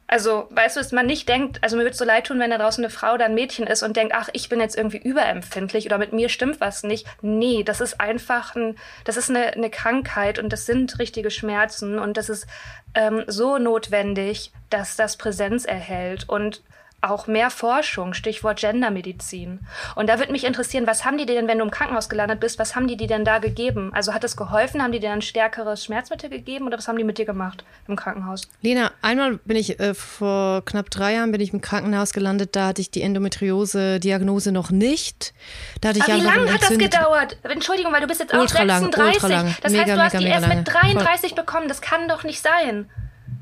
[0.07, 2.59] Also, weißt du, dass man nicht denkt, also mir es so leid tun, wenn da
[2.59, 5.85] draußen eine Frau oder ein Mädchen ist und denkt, ach, ich bin jetzt irgendwie überempfindlich
[5.87, 7.07] oder mit mir stimmt was nicht.
[7.21, 11.97] Nee, das ist einfach ein, das ist eine, eine Krankheit und das sind richtige Schmerzen
[11.97, 12.45] und das ist
[12.93, 16.29] ähm, so notwendig, dass das Präsenz erhält.
[16.29, 16.61] Und
[17.01, 19.59] auch mehr Forschung, Stichwort Gendermedizin.
[19.95, 22.39] Und da würde mich interessieren, was haben die dir denn, wenn du im Krankenhaus gelandet
[22.39, 23.91] bist, was haben die dir denn da gegeben?
[23.93, 24.81] Also hat es geholfen?
[24.81, 27.95] Haben die dir ein stärkeres Schmerzmittel gegeben oder was haben die mit dir gemacht im
[27.95, 28.47] Krankenhaus?
[28.61, 32.67] Lena, einmal bin ich äh, vor knapp drei Jahren bin ich im Krankenhaus gelandet, da
[32.67, 35.33] hatte ich die Endometriose-Diagnose noch nicht.
[35.81, 37.37] Da hatte ich Aber wie lange hat das gedauert?
[37.43, 39.21] Entschuldigung, weil du bist jetzt auch ultra 36.
[39.21, 39.55] Lang, lang.
[39.61, 41.35] Das mega, heißt, du hast die erst mit 33 Voll.
[41.43, 41.67] bekommen.
[41.67, 42.89] Das kann doch nicht sein.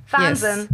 [0.09, 0.59] Wahnsinn.
[0.59, 0.67] Yes.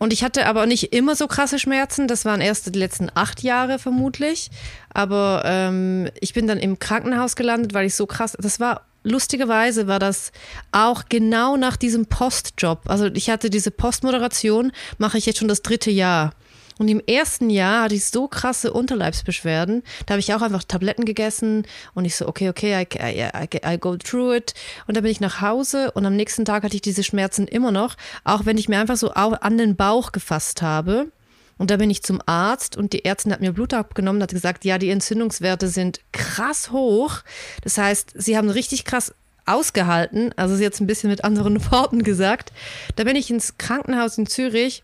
[0.00, 2.08] Und ich hatte aber nicht immer so krasse Schmerzen.
[2.08, 4.50] Das waren erst die letzten acht Jahre vermutlich.
[4.94, 8.34] Aber ähm, ich bin dann im Krankenhaus gelandet, weil ich so krass.
[8.40, 10.32] Das war lustigerweise war das
[10.72, 12.88] auch genau nach diesem Postjob.
[12.88, 16.32] Also ich hatte diese Postmoderation, mache ich jetzt schon das dritte Jahr.
[16.80, 19.82] Und im ersten Jahr hatte ich so krasse Unterleibsbeschwerden.
[20.06, 23.78] Da habe ich auch einfach Tabletten gegessen und ich so, okay, okay, I, I, I,
[23.78, 24.54] go through it.
[24.86, 27.70] Und dann bin ich nach Hause und am nächsten Tag hatte ich diese Schmerzen immer
[27.70, 31.12] noch, auch wenn ich mir einfach so an den Bauch gefasst habe.
[31.58, 34.64] Und da bin ich zum Arzt und die Ärztin hat mir Blut abgenommen hat gesagt,
[34.64, 37.18] ja, die Entzündungswerte sind krass hoch.
[37.62, 39.12] Das heißt, sie haben richtig krass
[39.44, 40.32] ausgehalten.
[40.36, 42.54] Also sie hat es ein bisschen mit anderen Worten gesagt.
[42.96, 44.82] Da bin ich ins Krankenhaus in Zürich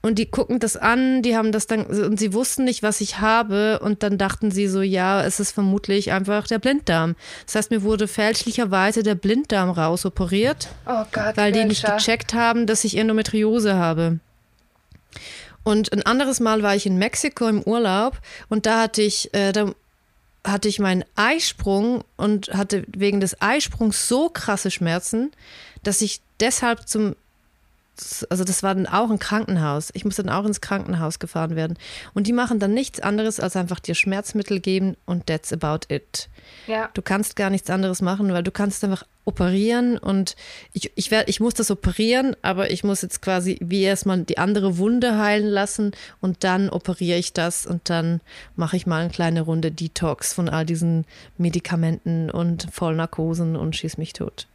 [0.00, 3.18] und die gucken das an, die haben das dann, und sie wussten nicht, was ich
[3.18, 3.80] habe.
[3.80, 7.16] Und dann dachten sie so, ja, es ist vermutlich einfach der Blinddarm.
[7.46, 10.68] Das heißt, mir wurde fälschlicherweise der Blinddarm rausoperiert.
[10.86, 14.20] Oh Gott, weil die nicht gecheckt haben, dass ich Endometriose habe.
[15.64, 19.52] Und ein anderes Mal war ich in Mexiko im Urlaub und da hatte ich, äh,
[19.52, 19.72] da
[20.46, 25.32] hatte ich meinen Eisprung und hatte wegen des Eisprungs so krasse Schmerzen,
[25.82, 27.16] dass ich deshalb zum
[28.30, 29.90] also das war dann auch ein Krankenhaus.
[29.94, 31.76] Ich musste dann auch ins Krankenhaus gefahren werden.
[32.14, 36.28] Und die machen dann nichts anderes, als einfach dir Schmerzmittel geben und that's about it.
[36.66, 36.90] Ja.
[36.94, 40.36] Du kannst gar nichts anderes machen, weil du kannst einfach operieren und
[40.72, 44.38] ich, ich, werd, ich muss das operieren, aber ich muss jetzt quasi wie erstmal die
[44.38, 45.92] andere Wunde heilen lassen
[46.22, 48.22] und dann operiere ich das und dann
[48.56, 51.04] mache ich mal eine kleine Runde Detox von all diesen
[51.36, 54.46] Medikamenten und Vollnarkosen und schieß mich tot.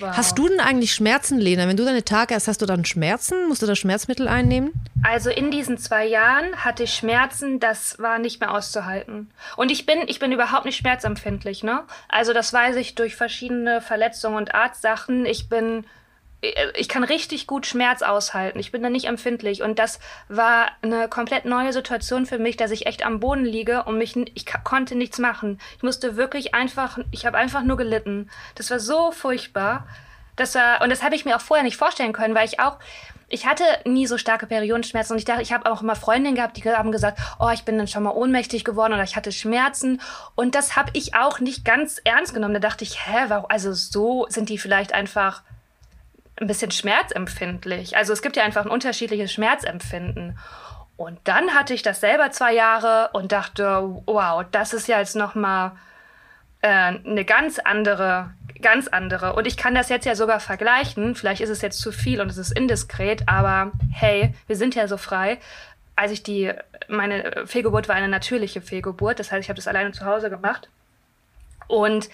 [0.00, 0.16] Wow.
[0.16, 1.66] Hast du denn eigentlich Schmerzen, Lena?
[1.66, 3.48] Wenn du deine Tage hast, hast du dann Schmerzen?
[3.48, 4.72] Musst du da Schmerzmittel einnehmen?
[5.02, 9.30] Also in diesen zwei Jahren hatte ich Schmerzen, das war nicht mehr auszuhalten.
[9.56, 11.84] Und ich bin, ich bin überhaupt nicht schmerzempfindlich, ne?
[12.08, 15.24] Also das weiß ich durch verschiedene Verletzungen und Arztsachen.
[15.26, 15.84] Ich bin
[16.40, 18.60] ich kann richtig gut Schmerz aushalten.
[18.60, 19.62] Ich bin da nicht empfindlich.
[19.62, 23.82] Und das war eine komplett neue Situation für mich, dass ich echt am Boden liege
[23.84, 25.60] und mich, ich konnte nichts machen.
[25.76, 28.30] Ich musste wirklich einfach, ich habe einfach nur gelitten.
[28.54, 29.88] Das war so furchtbar.
[30.36, 32.78] Das war, und das habe ich mir auch vorher nicht vorstellen können, weil ich auch,
[33.28, 36.56] ich hatte nie so starke Periodenschmerzen und ich dachte, ich habe auch immer Freundinnen gehabt,
[36.56, 40.00] die haben gesagt, oh, ich bin dann schon mal ohnmächtig geworden oder ich hatte Schmerzen
[40.36, 42.54] und das habe ich auch nicht ganz ernst genommen.
[42.54, 45.42] Da dachte ich, hä, warum, also so sind die vielleicht einfach
[46.40, 47.96] ein bisschen schmerzempfindlich.
[47.96, 50.38] Also es gibt ja einfach ein unterschiedliches Schmerzempfinden.
[50.96, 55.16] Und dann hatte ich das selber zwei Jahre und dachte, wow, das ist ja jetzt
[55.16, 55.72] noch mal
[56.62, 58.30] äh, eine ganz andere,
[58.60, 59.34] ganz andere.
[59.34, 61.14] Und ich kann das jetzt ja sogar vergleichen.
[61.14, 64.88] Vielleicht ist es jetzt zu viel und es ist indiskret, aber hey, wir sind ja
[64.88, 65.38] so frei.
[65.94, 66.52] Als ich die,
[66.88, 70.68] meine Fehlgeburt war eine natürliche Fehlgeburt, das heißt, ich habe das alleine zu Hause gemacht.
[71.68, 72.08] Und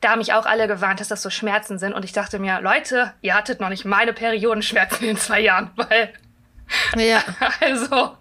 [0.00, 1.92] da haben mich auch alle gewarnt, dass das so Schmerzen sind.
[1.92, 6.12] Und ich dachte mir, Leute, ihr hattet noch nicht meine Periodenschmerzen in zwei Jahren, weil.
[6.96, 7.22] Ja.
[7.60, 8.16] Also,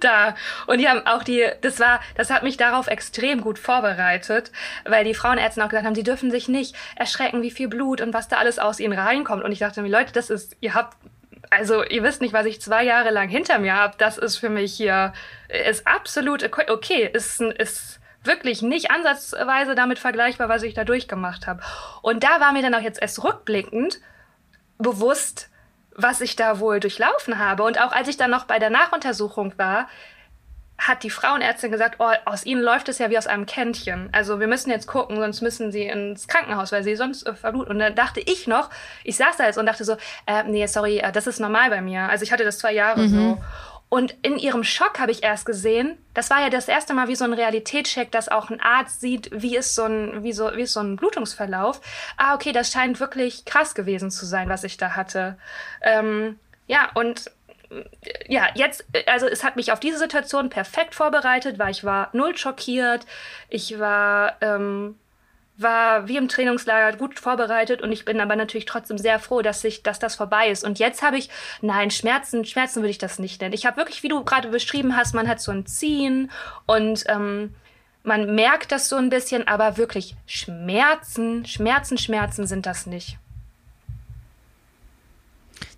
[0.00, 0.34] da.
[0.66, 4.52] Und die haben auch die, das war, das hat mich darauf extrem gut vorbereitet,
[4.84, 8.14] weil die Frauenärzte auch gesagt haben, sie dürfen sich nicht erschrecken, wie viel Blut und
[8.14, 9.42] was da alles aus ihnen reinkommt.
[9.42, 10.96] Und ich dachte mir, Leute, das ist, ihr habt,
[11.50, 13.94] also ihr wisst nicht, was ich zwei Jahre lang hinter mir habe.
[13.98, 15.12] Das ist für mich hier,
[15.48, 21.62] ist absolut okay, ist, ist wirklich nicht ansatzweise damit vergleichbar, was ich da durchgemacht habe.
[22.02, 24.00] Und da war mir dann auch jetzt erst rückblickend
[24.78, 25.48] bewusst,
[25.94, 27.62] was ich da wohl durchlaufen habe.
[27.64, 29.88] Und auch als ich dann noch bei der Nachuntersuchung war,
[30.78, 34.08] hat die Frauenärztin gesagt, oh, aus ihnen läuft es ja wie aus einem Kännchen.
[34.10, 37.72] Also wir müssen jetzt gucken, sonst müssen sie ins Krankenhaus, weil sie sonst äh, verbluten.
[37.72, 38.68] Und dann dachte ich noch,
[39.04, 39.96] ich saß da jetzt und dachte so,
[40.26, 42.08] äh, nee, sorry, äh, das ist normal bei mir.
[42.08, 43.08] Also ich hatte das zwei Jahre mhm.
[43.08, 43.44] so.
[43.92, 47.14] Und in ihrem Schock habe ich erst gesehen, das war ja das erste Mal wie
[47.14, 50.62] so ein Realitätscheck, dass auch ein Arzt sieht, wie ist so ein, wie so, wie
[50.62, 51.82] ist so ein Blutungsverlauf.
[52.16, 55.36] Ah, okay, das scheint wirklich krass gewesen zu sein, was ich da hatte.
[55.82, 57.30] Ähm, ja, und
[58.28, 62.34] ja, jetzt, also es hat mich auf diese Situation perfekt vorbereitet, weil ich war null
[62.38, 63.04] schockiert.
[63.50, 64.98] Ich war, ähm,
[65.56, 69.62] war wie im Trainingslager gut vorbereitet und ich bin aber natürlich trotzdem sehr froh, dass
[69.64, 70.64] ich, dass das vorbei ist.
[70.64, 71.28] Und jetzt habe ich,
[71.60, 73.54] nein, Schmerzen, Schmerzen würde ich das nicht nennen.
[73.54, 76.30] Ich habe wirklich, wie du gerade beschrieben hast, man hat so ein Ziehen
[76.66, 77.54] und ähm,
[78.02, 83.18] man merkt das so ein bisschen, aber wirklich Schmerzen, Schmerzen, Schmerzen sind das nicht.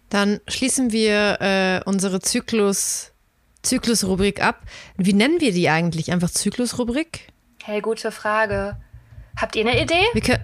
[0.08, 3.12] Dann schließen wir äh, unsere Zyklus,
[3.62, 4.60] Zyklusrubrik ab.
[4.96, 6.12] Wie nennen wir die eigentlich?
[6.12, 7.32] Einfach Zyklusrubrik?
[7.64, 8.76] Hey, gute Frage.
[9.40, 10.04] Habt ihr eine Idee?
[10.12, 10.40] Wir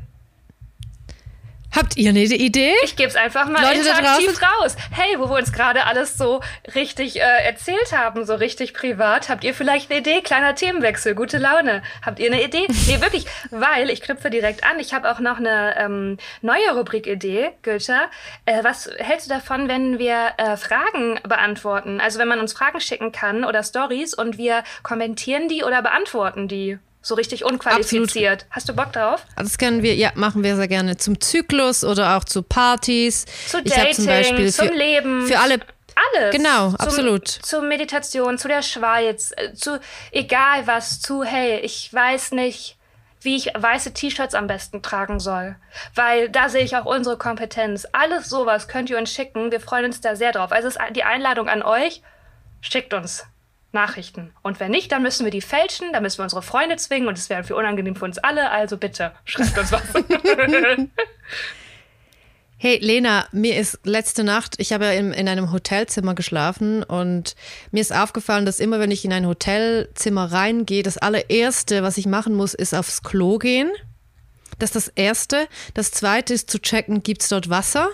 [1.75, 2.75] Habt ihr eine Idee?
[2.83, 4.77] Ich gebe es einfach mal Leute interaktiv raus.
[4.91, 6.41] Hey, wo wir uns gerade alles so
[6.75, 10.21] richtig äh, erzählt haben, so richtig privat, habt ihr vielleicht eine Idee?
[10.21, 11.83] Kleiner Themenwechsel, gute Laune.
[12.05, 12.67] Habt ihr eine Idee?
[12.91, 14.81] Nee, wirklich, weil ich knüpfe direkt an.
[14.81, 18.11] Ich habe auch noch eine ähm, neue Rubrik-Idee, Gülter.
[18.47, 22.01] Äh, was hältst du davon, wenn wir äh, Fragen beantworten?
[22.01, 26.49] Also wenn man uns Fragen schicken kann oder Stories und wir kommentieren die oder beantworten
[26.49, 26.79] die?
[27.03, 28.43] So richtig unqualifiziert.
[28.43, 28.47] Absolut.
[28.51, 29.25] Hast du Bock drauf?
[29.37, 30.97] Das können wir, ja, machen wir sehr gerne.
[30.99, 33.25] Zum Zyklus oder auch zu Partys.
[33.47, 35.27] Zu Dating, ich zum, Beispiel zum Leben.
[35.27, 35.61] Für alle.
[36.15, 36.35] Alles.
[36.35, 37.29] Genau, zum, absolut.
[37.29, 39.81] Zur Meditation, zu der Schweiz, äh, zu
[40.13, 42.77] egal was, zu hey, ich weiß nicht,
[43.23, 45.57] wie ich weiße T-Shirts am besten tragen soll.
[45.95, 47.87] Weil da sehe ich auch unsere Kompetenz.
[47.93, 49.51] Alles sowas könnt ihr uns schicken.
[49.51, 50.53] Wir freuen uns da sehr drauf.
[50.53, 52.03] Also ist die Einladung an euch.
[52.61, 53.25] Schickt uns.
[53.73, 54.33] Nachrichten.
[54.43, 57.17] Und wenn nicht, dann müssen wir die fälschen, dann müssen wir unsere Freunde zwingen und
[57.17, 58.51] es wäre für unangenehm für uns alle.
[58.51, 59.83] Also bitte, schreibt uns was.
[62.63, 67.35] Hey Lena, mir ist letzte Nacht, ich habe ja in, in, einem Hotelzimmer geschlafen und
[67.71, 72.05] mir ist aufgefallen, dass immer wenn ich in ein Hotelzimmer reingehe, das allererste, was ich
[72.05, 73.71] machen muss, ist aufs Klo gehen.
[74.59, 75.49] Das ist das Erste.
[75.73, 77.89] Das Zweite ist zu checken, gibt es dort Wasser?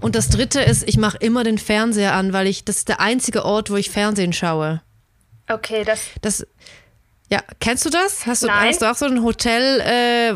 [0.00, 3.00] Und das dritte ist, ich mache immer den Fernseher an, weil ich, das ist der
[3.00, 4.82] einzige Ort, wo ich Fernsehen schaue.
[5.48, 6.02] Okay, das.
[6.20, 6.46] Das.
[7.30, 8.26] Ja, kennst du das?
[8.26, 8.68] Hast du, Nein.
[8.68, 10.34] hast du auch so ein Hotel, äh,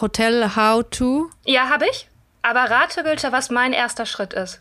[0.00, 1.30] Hotel How to?
[1.44, 2.08] Ja, habe ich.
[2.42, 4.60] Aber rate bitte, was mein erster Schritt ist.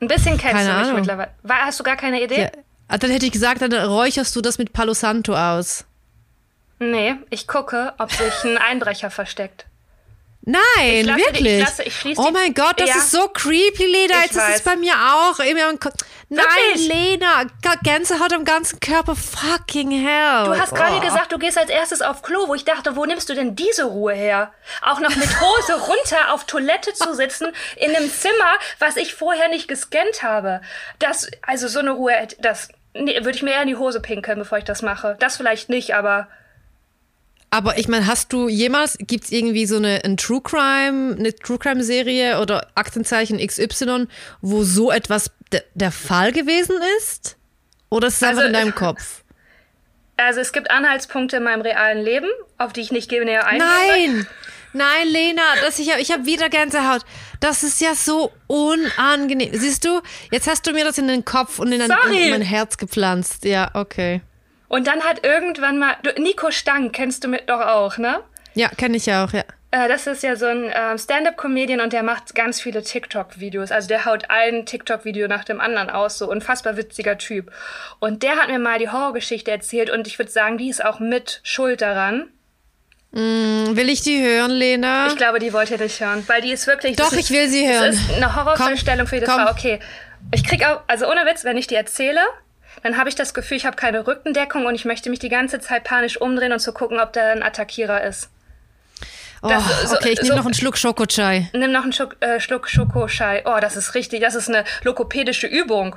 [0.00, 1.00] Ein bisschen kennst keine du mich Ahnung.
[1.00, 1.30] mittlerweile.
[1.48, 2.42] Hast du gar keine Idee?
[2.42, 2.50] Ja,
[2.88, 5.84] ah, dann hätte ich gesagt, dann räucherst du das mit Palo Santo aus.
[6.78, 9.66] Nee, ich gucke, ob sich ein Einbrecher versteckt.
[10.48, 11.58] Nein, lasse, wirklich.
[11.58, 12.96] Ich lasse, ich oh mein Gott, das ja.
[12.96, 14.22] ist so creepy, Lena.
[14.22, 15.38] Jetzt ist es bei mir auch.
[16.30, 16.44] Nein,
[16.76, 17.44] Lena,
[17.82, 19.14] Gänsehaut am ganzen Körper.
[19.14, 20.44] Fucking hell.
[20.46, 21.00] Du hast gerade oh.
[21.00, 23.84] gesagt, du gehst als erstes auf Klo, wo ich dachte, wo nimmst du denn diese
[23.84, 24.50] Ruhe her?
[24.80, 29.50] Auch noch mit Hose runter auf Toilette zu sitzen in einem Zimmer, was ich vorher
[29.50, 30.62] nicht gescannt habe.
[30.98, 34.38] Das, also so eine Ruhe, das nee, würde ich mir eher in die Hose pinkeln,
[34.38, 35.16] bevor ich das mache.
[35.20, 36.28] Das vielleicht nicht, aber
[37.50, 41.34] aber ich meine, hast du jemals, gibt es irgendwie so eine ein True Crime, eine
[41.34, 44.06] True Crime Serie oder Aktenzeichen XY,
[44.42, 47.36] wo so etwas de, der Fall gewesen ist?
[47.90, 49.22] Oder ist es also, einfach in deinem Kopf?
[50.20, 52.26] Also es gibt Anhaltspunkte in meinem realen Leben,
[52.56, 53.68] auf die ich nicht näher eingehe.
[53.68, 54.26] Nein!
[54.72, 57.02] Nein, Lena, das, ich habe ich hab wieder Gänsehaut.
[57.40, 59.50] Das ist ja so unangenehm.
[59.52, 60.00] Siehst du,
[60.32, 63.44] jetzt hast du mir das in den Kopf und in, ein, in mein Herz gepflanzt.
[63.44, 64.20] Ja, okay.
[64.68, 68.20] Und dann hat irgendwann mal, du, Nico Stang kennst du mit doch auch, ne?
[68.54, 69.44] Ja, kenne ich ja auch, ja.
[69.70, 73.70] Äh, das ist ja so ein äh, Stand-up-Comedian und der macht ganz viele TikTok-Videos.
[73.70, 77.50] Also der haut ein TikTok-Video nach dem anderen aus, so unfassbar witziger Typ.
[77.98, 81.00] Und der hat mir mal die Horrorgeschichte erzählt und ich würde sagen, die ist auch
[81.00, 82.28] mit schuld daran.
[83.10, 85.06] Mm, will ich die hören, Lena?
[85.08, 86.96] Ich glaube, die wollt ihr nicht hören, weil die ist wirklich.
[86.96, 87.92] Doch, ich will sie hören.
[87.92, 89.42] Das ist eine Horrorvorstellung für jede komm.
[89.42, 89.50] Frau.
[89.50, 89.80] Okay.
[90.34, 92.20] Ich krieg auch, also ohne Witz, wenn ich die erzähle,
[92.82, 95.60] dann habe ich das Gefühl, ich habe keine Rückendeckung und ich möchte mich die ganze
[95.60, 98.30] Zeit panisch umdrehen und zu gucken, ob da ein Attackierer ist.
[99.42, 101.48] Oh, das, so, okay, ich nehme so, noch einen Schluck Schokochai.
[101.52, 103.42] Nimm noch einen Schluck, äh, Schluck Schokochai.
[103.44, 105.96] Oh, das ist richtig, das ist eine lokopädische Übung.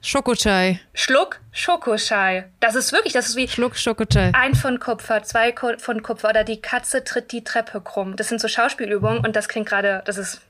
[0.00, 0.80] Schokochai.
[0.94, 2.44] Schluck Schokochai.
[2.60, 4.30] Das ist wirklich, das ist wie Schluck Schokochai.
[4.34, 8.14] Ein Pfund Kupfer, zwei Pfund Kupfer oder die Katze tritt die Treppe krumm.
[8.14, 10.40] Das sind so Schauspielübungen und das klingt gerade, das ist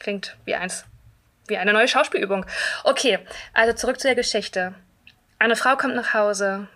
[0.00, 0.84] klingt wie eins
[1.48, 2.46] wie eine neue Schauspielübung.
[2.84, 3.18] Okay,
[3.54, 4.74] also zurück zu der Geschichte.
[5.38, 6.68] Eine Frau kommt nach Hause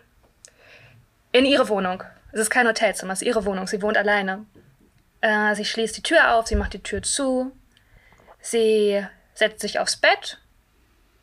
[1.32, 2.02] in ihre Wohnung.
[2.32, 3.66] Es ist kein Hotelzimmer, es ist ihre Wohnung.
[3.66, 4.44] Sie wohnt alleine.
[5.20, 7.52] Äh, sie schließt die Tür auf, sie macht die Tür zu.
[8.40, 9.04] Sie
[9.34, 10.38] setzt sich aufs Bett,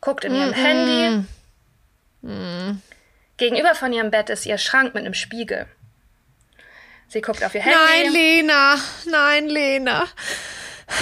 [0.00, 0.64] guckt in ihrem mm -mm.
[0.64, 1.26] Handy.
[2.22, 2.82] Mm.
[3.36, 5.66] Gegenüber von ihrem Bett ist ihr Schrank mit einem Spiegel.
[7.08, 7.78] Sie guckt auf ihr Handy.
[7.78, 8.74] Nein, Lena.
[9.06, 10.06] Nein, Lena.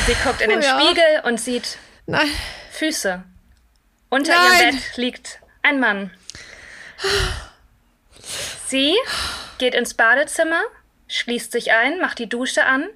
[0.07, 0.78] Sie guckt in den ja.
[0.78, 2.28] Spiegel und sieht Nein.
[2.70, 3.22] Füße.
[4.09, 4.61] Unter Nein.
[4.61, 6.11] ihrem Bett liegt ein Mann.
[8.66, 8.94] Sie
[9.59, 10.62] geht ins Badezimmer,
[11.09, 12.88] schließt sich ein, macht die Dusche an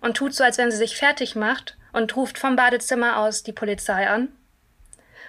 [0.00, 3.52] und tut so, als wenn sie sich fertig macht und ruft vom Badezimmer aus die
[3.52, 4.28] Polizei an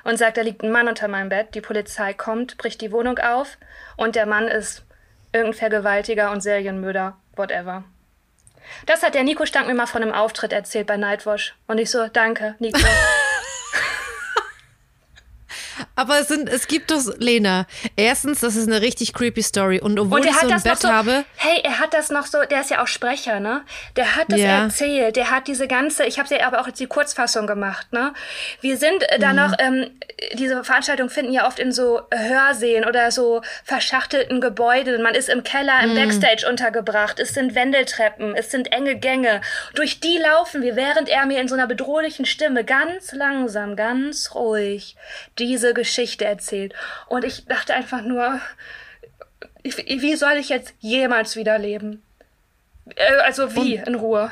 [0.03, 1.55] und sagt, da liegt ein Mann unter meinem Bett.
[1.55, 3.57] Die Polizei kommt, bricht die Wohnung auf
[3.97, 4.83] und der Mann ist
[5.31, 7.83] irgendein Vergewaltiger und Serienmörder, whatever.
[8.85, 11.55] Das hat der Nico Stank mir mal von einem Auftritt erzählt bei Nightwash.
[11.67, 12.79] Und ich so, danke, Nico.
[15.99, 19.81] Aber es, sind, es gibt doch, Lena, erstens, das ist eine richtig creepy Story.
[19.81, 22.25] Und obwohl Und er ich so ein Bett so, habe, hey, er hat das noch
[22.25, 23.63] so, der ist ja auch Sprecher, ne?
[23.97, 24.63] Der hat das Ja.
[24.63, 28.13] erzählt, der hat diese ganze, ich habe ja aber auch jetzt die Kurzfassung gemacht, ne?
[28.61, 29.21] Wir sind äh, Mhm.
[29.21, 29.91] da noch, ähm,
[30.35, 35.01] diese Veranstaltungen finden ja oft in so Hörsälen oder so verschachtelten Gebäuden.
[35.01, 35.89] Man ist im Keller, Mhm.
[35.89, 39.41] im Backstage untergebracht, es sind Wendeltreppen, es sind enge Gänge.
[39.75, 44.33] Durch die laufen wir, während er mir in so einer bedrohlichen Stimme ganz langsam, ganz
[44.33, 44.95] ruhig
[45.37, 45.88] diese Geschichte
[46.25, 46.73] erzählt.
[47.07, 48.39] Und ich dachte einfach nur,
[49.63, 52.01] wie soll ich jetzt jemals wieder leben?
[52.95, 54.31] Äh, Also wie, in Ruhe.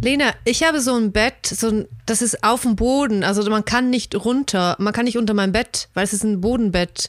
[0.00, 3.64] Lena, ich habe so ein Bett, so ein, das ist auf dem Boden, also man
[3.64, 7.08] kann nicht runter, man kann nicht unter mein Bett, weil es ist ein Bodenbett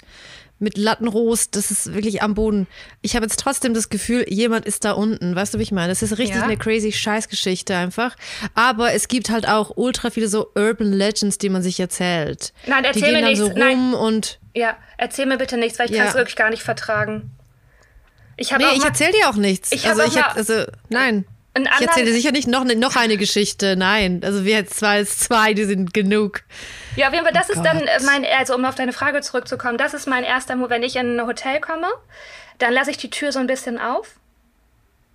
[0.60, 2.68] mit Lattenrost, das ist wirklich am Boden.
[3.02, 5.90] Ich habe jetzt trotzdem das Gefühl, jemand ist da unten, weißt du, wie ich meine?
[5.90, 6.44] Das ist richtig Ja.
[6.44, 8.16] eine crazy Scheißgeschichte einfach,
[8.56, 12.54] aber es gibt halt auch ultra viele so Urban Legends, die man sich erzählt.
[12.68, 13.60] Nein, die erzähl gehen mir dann so nichts.
[13.60, 13.78] Nein.
[13.78, 16.00] rum und Ja, erzähl mir bitte nichts, weil ich Ja.
[16.04, 17.32] kann es wirklich gar nicht vertragen.
[18.38, 19.72] Ich habe Nee, ich mal, erzähle dir auch nichts.
[19.72, 21.26] Ich also ich mal also nein.
[21.58, 23.76] Ich erzähle dir sicher nicht noch, ne- noch eine Geschichte.
[23.76, 26.42] Nein, also wir jetzt zwei, zwei, die sind genug.
[26.96, 27.88] ja, auf jeden Fall, das ist dann Gott.
[27.88, 30.70] äh, mein, also um auf deine Frage zurückzukommen, das ist mein erster Move.
[30.70, 31.88] Wenn ich in ein Hotel komme,
[32.60, 34.16] dann lasse ich die Tür so ein bisschen auf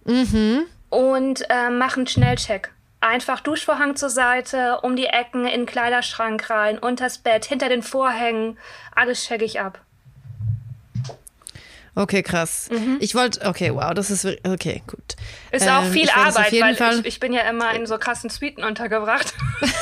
[0.04, 0.64] Mhm.
[0.90, 2.70] und äh, mache einen Schnellcheck.
[3.00, 7.82] Einfach Duschvorhang zur Seite, um die Ecken, in den Kleiderschrank rein, unters Bett, hinter den
[7.82, 8.58] Vorhängen.
[8.94, 9.80] Alles check ich ab.
[11.96, 12.68] Okay, krass.
[12.98, 15.14] Ich wollte, okay, wow, das ist, wirklich- okay, gut.
[15.52, 15.56] Mhm.
[15.56, 18.30] Ist auch Ähm, viel Arbeit, weil Fall, ich, ich bin ja immer in so krassen
[18.30, 19.32] Suiten untergebracht.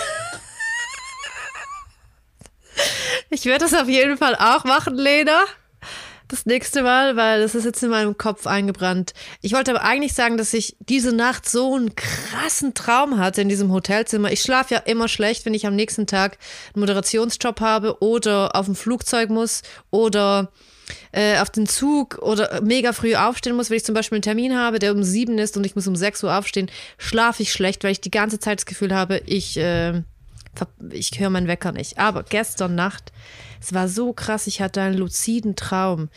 [3.31, 5.45] Ich werde das auf jeden Fall auch machen, Lena.
[6.29, 9.13] Das nächste Mal, weil das ist jetzt in meinem Kopf eingebrannt.
[9.43, 13.49] Ich wollte aber eigentlich sagen, dass ich diese Nacht so einen krassen Traum hatte in
[13.51, 14.33] diesem Hotelzimmer.
[14.33, 16.39] Ich schlafe ja immer schlecht, wenn ich am nächsten Tag
[16.75, 20.51] einen Moderationsjob habe oder auf dem Flugzeug muss oder
[21.13, 24.57] äh, auf den Zug oder mega früh aufstehen muss, wenn ich zum Beispiel einen Termin
[24.57, 27.85] habe, der um sieben ist und ich muss um sechs Uhr aufstehen, schlafe ich schlecht,
[27.85, 30.03] weil ich die ganze Zeit das Gefühl habe, ich, äh,
[30.91, 31.99] ich höre meinen Wecker nicht.
[31.99, 33.13] Aber gestern Nacht,
[33.61, 36.09] es war so krass, ich hatte einen luziden Traum.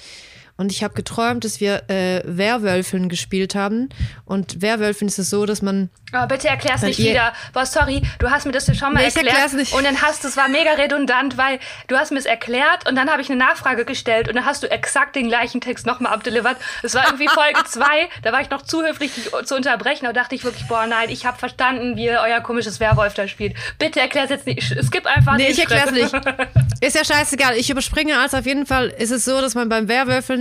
[0.57, 3.89] Und ich habe geträumt, dass wir äh, Werwölfin gespielt haben.
[4.23, 7.33] Und Werwölfin ist es so, dass man Aber bitte erklär's nicht wieder.
[7.51, 9.35] Boah, sorry, du hast mir das ja schon mal Nee, ich erklärt.
[9.37, 9.73] erklär's nicht.
[9.73, 12.95] Und dann hast du, es war mega redundant, weil du hast mir es erklärt und
[12.95, 16.13] dann habe ich eine Nachfrage gestellt und dann hast du exakt den gleichen Text nochmal
[16.13, 16.55] abdelivert.
[16.83, 20.05] Es war irgendwie Folge zwei, da war ich noch zu höflich, dich zu unterbrechen.
[20.05, 23.27] Da dachte ich wirklich, boah, nein, ich habe verstanden, wie ihr euer komisches Werwolf da
[23.27, 23.55] spielt.
[23.77, 24.63] Bitte erklär's jetzt nicht.
[24.85, 26.13] Skip einfach Nee, ich erklär's nicht.
[26.81, 27.55] Ist ja scheißegal.
[27.57, 29.87] Ich überspringe also auf jeden Fall ist es so, dass man beim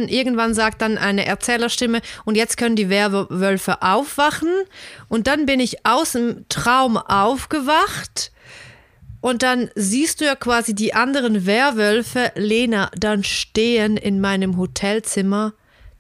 [0.09, 4.51] Irgendwann sagt dann eine Erzählerstimme und jetzt können die Werwölfe aufwachen.
[5.09, 8.33] Und dann bin ich aus dem Traum aufgewacht.
[9.21, 15.55] Und dann siehst du ja quasi die anderen Werwölfe, Lena, dann stehen in meinem Hotelzimmer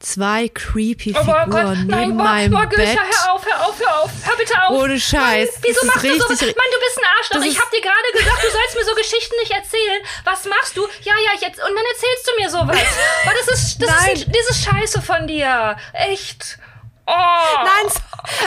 [0.04, 2.98] zwei creepy Oh Figuren Gott, neben nein, meinem boah, Bett.
[2.98, 4.70] hör auf, hör auf, hör auf, hör bitte auf.
[4.70, 6.26] Ohne Scheiß, Mann, wieso machst du so?
[6.28, 7.42] richtig- Mann, du bist ein Arschloch.
[7.44, 10.00] Ich ist- hab dir gerade gesagt, du sollst mir so Geschichten nicht erzählen.
[10.24, 10.82] Was machst du?
[11.02, 12.78] Ja, ja, ich jetzt und dann erzählst du mir sowas.
[13.26, 14.16] Oh, das ist, das Nein.
[14.16, 15.76] ist, ist Scheiße von dir.
[15.94, 16.58] Echt.
[17.06, 17.12] Oh.
[17.12, 17.92] Nein,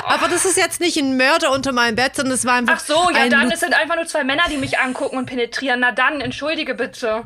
[0.05, 2.79] aber das ist jetzt nicht ein Mörder unter meinem Bett, sondern es war einfach Ach
[2.79, 5.79] so, ja ein dann, es sind einfach nur zwei Männer, die mich angucken und penetrieren.
[5.79, 7.23] Na dann, entschuldige bitte.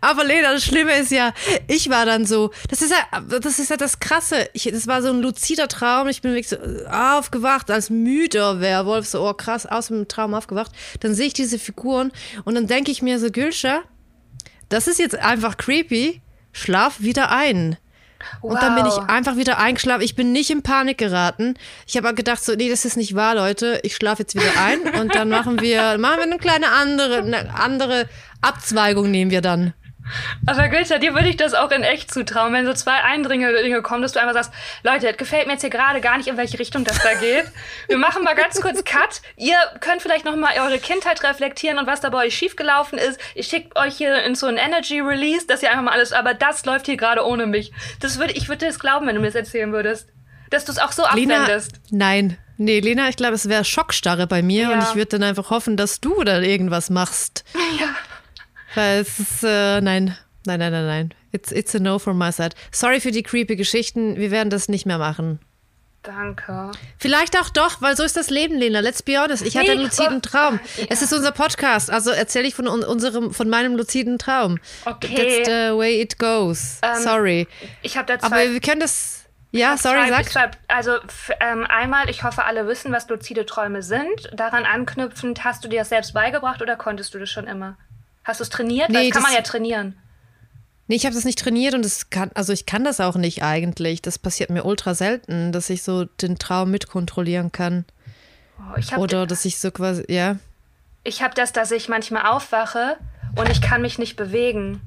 [0.00, 1.32] Aber Lena, das Schlimme ist ja,
[1.66, 4.48] ich war dann so, das ist ja, das ist ja das Krasse.
[4.52, 6.08] Ich, das war so ein luzider Traum.
[6.08, 10.34] Ich bin wirklich so äh, aufgewacht als müder Werwolf, so, oh krass, aus dem Traum
[10.34, 10.72] aufgewacht.
[11.00, 12.12] Dann sehe ich diese Figuren
[12.44, 13.82] und dann denke ich mir so, Gülscha,
[14.68, 16.22] das ist jetzt einfach creepy.
[16.52, 17.76] Schlaf wieder ein.
[18.42, 19.08] Und dann bin ich Wow.
[19.08, 20.02] einfach wieder eingeschlafen.
[20.02, 21.54] Ich bin nicht in Panik geraten.
[21.86, 23.80] Ich habe gedacht so, nee, das ist nicht wahr, Leute.
[23.82, 27.54] Ich schlafe jetzt wieder ein und dann machen wir, machen wir eine kleine andere, eine
[27.54, 28.08] andere
[28.40, 29.74] Abzweigung nehmen wir dann.
[30.46, 34.02] Aber Gülscha, dir würde ich das auch in echt zutrauen, wenn so zwei Eindringlinge kommen,
[34.02, 34.50] dass du einfach sagst,
[34.82, 37.44] Leute, das gefällt mir jetzt hier gerade gar nicht, in welche Richtung das da geht.
[37.86, 39.20] Wir machen mal ganz kurz Cut.
[39.36, 43.20] Ihr könnt vielleicht noch mal eure Kindheit reflektieren und was da bei euch schiefgelaufen ist.
[43.36, 46.34] Ich schicke euch hier in so ein Energy Release, dass ihr einfach mal alles, aber
[46.34, 47.70] das läuft hier gerade ohne mich.
[48.00, 50.08] Das würde, ich würde das glauben, wenn du mir das erzählen würdest.
[50.48, 51.72] Dass du es auch so Lena, abwendest.
[51.90, 52.36] nein.
[52.56, 54.70] Nee, Lena, ich glaube, es wäre Schockstarre bei mir Ja.
[54.72, 57.44] und ich würde dann einfach hoffen, dass du dann irgendwas machst.
[57.80, 57.86] Ja.
[58.74, 60.16] Weil es ist, äh, nein,
[60.46, 61.14] nein, nein, nein, nein.
[61.32, 62.50] It's, it's a no from my side.
[62.72, 64.16] Sorry für die creepy Geschichten.
[64.16, 65.38] Wir werden das nicht mehr machen.
[66.02, 66.70] Danke.
[66.98, 68.80] Vielleicht auch doch, weil so ist das Leben, Lena.
[68.80, 69.44] Let's be honest.
[69.44, 70.58] Ich hatte Nee, einen luziden Traum.
[70.78, 70.86] ja.
[70.88, 74.58] Es ist unser Podcast, also erzähle ich von un- unserem, von meinem luziden Traum.
[74.86, 75.14] Okay.
[75.14, 76.78] That's the way it goes.
[76.82, 77.48] Ähm, Sorry.
[77.82, 78.26] Ich habe da zwei.
[78.26, 79.18] Aber wir können das.
[79.52, 80.30] Ja, sorry, zwei, sag.
[80.30, 80.92] zwei, also
[81.40, 84.30] ähm, einmal, ich hoffe, alle wissen, was luzide Träume sind.
[84.32, 87.76] Daran anknüpfend, hast du dir das selbst beigebracht oder konntest du das schon immer?
[88.30, 88.90] Hast du es trainiert?
[88.90, 89.96] Nee, das kann man ja trainieren.
[90.86, 93.42] Nee, ich habe das nicht trainiert und es kann, also ich kann das auch nicht
[93.42, 94.02] eigentlich.
[94.02, 97.84] Das passiert mir ultra selten, dass ich so den Traum mitkontrollieren kann.
[98.58, 100.36] Oh, ich habe Oder dass ich so quasi, ja.
[101.02, 102.98] ich hab das, dass ich manchmal aufwache
[103.34, 104.80] und ich kann mich nicht bewegen.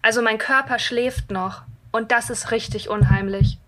[0.00, 1.60] Also mein Körper schläft noch.
[1.92, 3.58] Und das ist richtig unheimlich.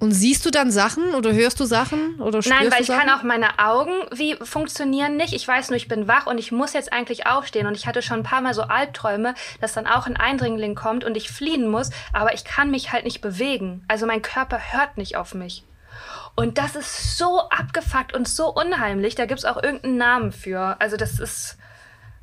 [0.00, 3.06] Und siehst du dann Sachen oder hörst du Sachen oder spürst Nein, weil ich Sachen?
[3.06, 5.32] kann auch meine Augen wie funktionieren nicht.
[5.32, 7.66] Ich weiß nur, ich bin wach und ich muss jetzt eigentlich aufstehen.
[7.66, 11.04] Und ich hatte schon ein paar Mal so Albträume, dass dann auch ein Eindringling kommt
[11.04, 13.84] und ich fliehen muss, aber ich kann mich halt nicht bewegen.
[13.88, 15.64] Also mein Körper hört nicht auf mich.
[16.36, 19.14] Und das ist so abgefuckt und so unheimlich.
[19.14, 20.76] Da gibt es auch irgendeinen Namen für.
[20.80, 21.56] Also das ist,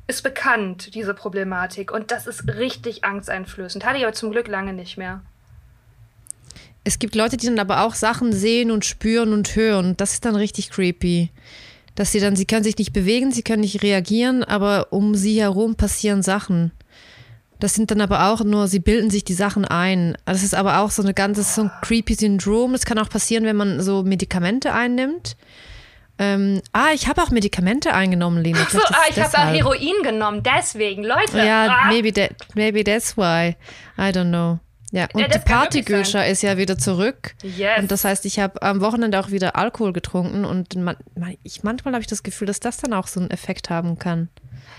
[0.06, 1.90] ist bekannt, diese Problematik.
[1.90, 3.86] Und das ist richtig angsteinflößend.
[3.86, 5.22] Hatte ich aber zum Glück lange nicht mehr.
[6.84, 9.96] Es gibt Leute, die dann aber auch Sachen sehen und spüren und hören.
[9.96, 11.30] Das ist dann richtig creepy.
[11.94, 15.40] Dass sie dann, sie können sich nicht bewegen, sie können nicht reagieren, aber um sie
[15.40, 16.72] herum passieren Sachen.
[17.60, 20.16] Das sind dann aber auch nur, sie bilden sich die Sachen ein.
[20.24, 22.72] Das ist aber auch so eine ganze, so ein creepy Syndrom.
[22.72, 25.36] Das kann auch passieren, wenn man so Medikamente einnimmt.
[26.18, 28.66] Ähm, ah, ich habe auch Medikamente eingenommen, Lena.
[28.68, 29.54] So, ah, ich habe auch.
[29.54, 31.38] Heroin genommen, deswegen, Leute.
[31.38, 31.88] Ja, ah.
[31.88, 33.56] maybe, that, maybe that's why.
[33.96, 34.58] I don't know.
[34.92, 37.34] Ja, und Ja, die Partygöscher ist ja wieder zurück.
[37.42, 37.78] Yes.
[37.78, 41.64] Und das heißt, ich habe am Wochenende auch wieder Alkohol getrunken und man, man, ich,
[41.64, 44.28] manchmal habe ich das Gefühl, dass das dann auch so einen Effekt haben kann.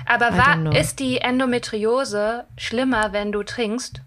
[0.05, 4.01] Aber war, ist die Endometriose schlimmer, wenn du trinkst?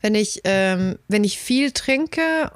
[0.00, 2.52] Wenn ich, ähm, wenn ich viel trinke,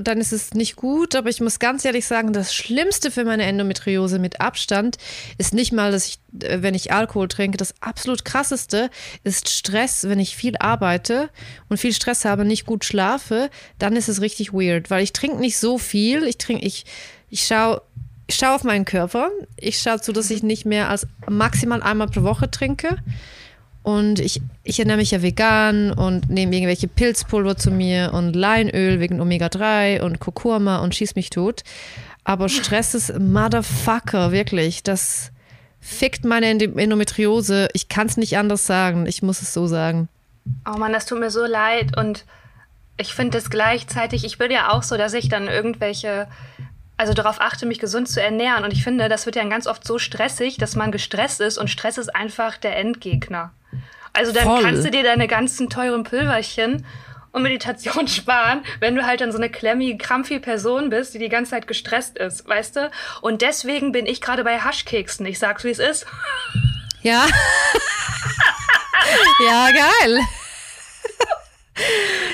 [0.00, 3.44] dann ist es nicht gut, aber ich muss ganz ehrlich sagen, das Schlimmste für meine
[3.44, 4.96] Endometriose mit Abstand
[5.38, 8.90] ist nicht mal, dass ich, äh, wenn ich Alkohol trinke, das absolut krasseste
[9.24, 11.30] ist Stress, wenn ich viel arbeite
[11.68, 15.38] und viel Stress habe, nicht gut schlafe, dann ist es richtig weird, weil ich trinke
[15.38, 16.84] nicht so viel, ich trinke, ich,
[17.28, 17.82] ich schaue
[18.28, 22.06] ich schaue auf meinen Körper, ich schaue zu, dass ich nicht mehr als maximal einmal
[22.06, 22.96] pro Woche trinke.
[23.82, 29.00] Und ich, ich ernähre mich ja vegan und nehme irgendwelche Pilzpulver zu mir und Leinöl
[29.00, 31.64] wegen Omega-3 und Kurkuma und schieß mich tot.
[32.24, 34.84] Aber Stress ist Motherfucker, wirklich.
[34.84, 35.32] Das
[35.80, 37.68] fickt meine Endometriose.
[37.72, 39.06] Ich kann es nicht anders sagen.
[39.06, 40.08] Ich muss es so sagen.
[40.66, 41.96] Oh Mann, das tut mir so leid.
[41.96, 42.24] Und
[42.96, 46.28] ich finde es gleichzeitig, ich bin ja auch so, dass ich dann irgendwelche,
[46.96, 48.64] also darauf achte, mich gesund zu ernähren.
[48.64, 51.68] Und ich finde, das wird ja ganz oft so stressig, dass man gestresst ist und
[51.68, 53.52] Stress ist einfach der Endgegner.
[54.12, 54.62] Also dann Voll.
[54.62, 56.86] kannst du dir deine ganzen teuren Pülverchen
[57.32, 61.30] und Meditation sparen, wenn du halt dann so eine klemmige, krampfige Person bist, die die
[61.30, 62.90] ganze Zeit gestresst ist, weißt du?
[63.22, 65.24] Und deswegen bin ich gerade bei Haschkeksen.
[65.26, 66.06] Ich sag's, wie es ist.
[67.04, 67.26] Ja.
[69.44, 70.20] ja, geil.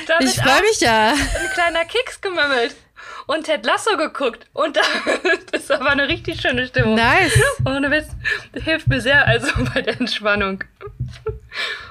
[0.06, 1.12] Da Ich freue mich ja.
[1.12, 2.76] ein kleiner Keks gemümmelt
[3.28, 4.46] und Ted Lasso geguckt.
[4.52, 4.80] Und da
[5.52, 6.96] das ist aber eine richtig schöne Stimmung.
[6.96, 7.38] Nice.
[7.64, 8.08] Ohne Witz.
[8.52, 10.64] Das hilft mir sehr also bei der Entspannung.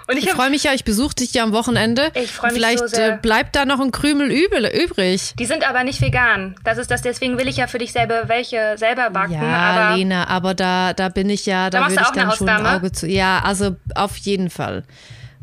[0.07, 2.11] Und ich, Ich freue mich ja, ich besuche dich ja am Wochenende.
[2.13, 3.13] Ich freu mich Vielleicht so sehr.
[3.13, 5.33] äh, bleibt da noch ein Krümel übel, übrig.
[5.37, 6.55] die sind aber nicht vegan.
[6.63, 9.33] Das ist das, deswegen will ich ja für dich selber welche selber backen.
[9.33, 12.17] Ja, aber Lena, aber da, da bin ich ja, da, Da machst würde du ich
[12.17, 12.77] auch eine dann schon ein Ausnahme?
[12.77, 13.07] Auge zu.
[13.07, 14.83] Ja, also auf jeden Fall.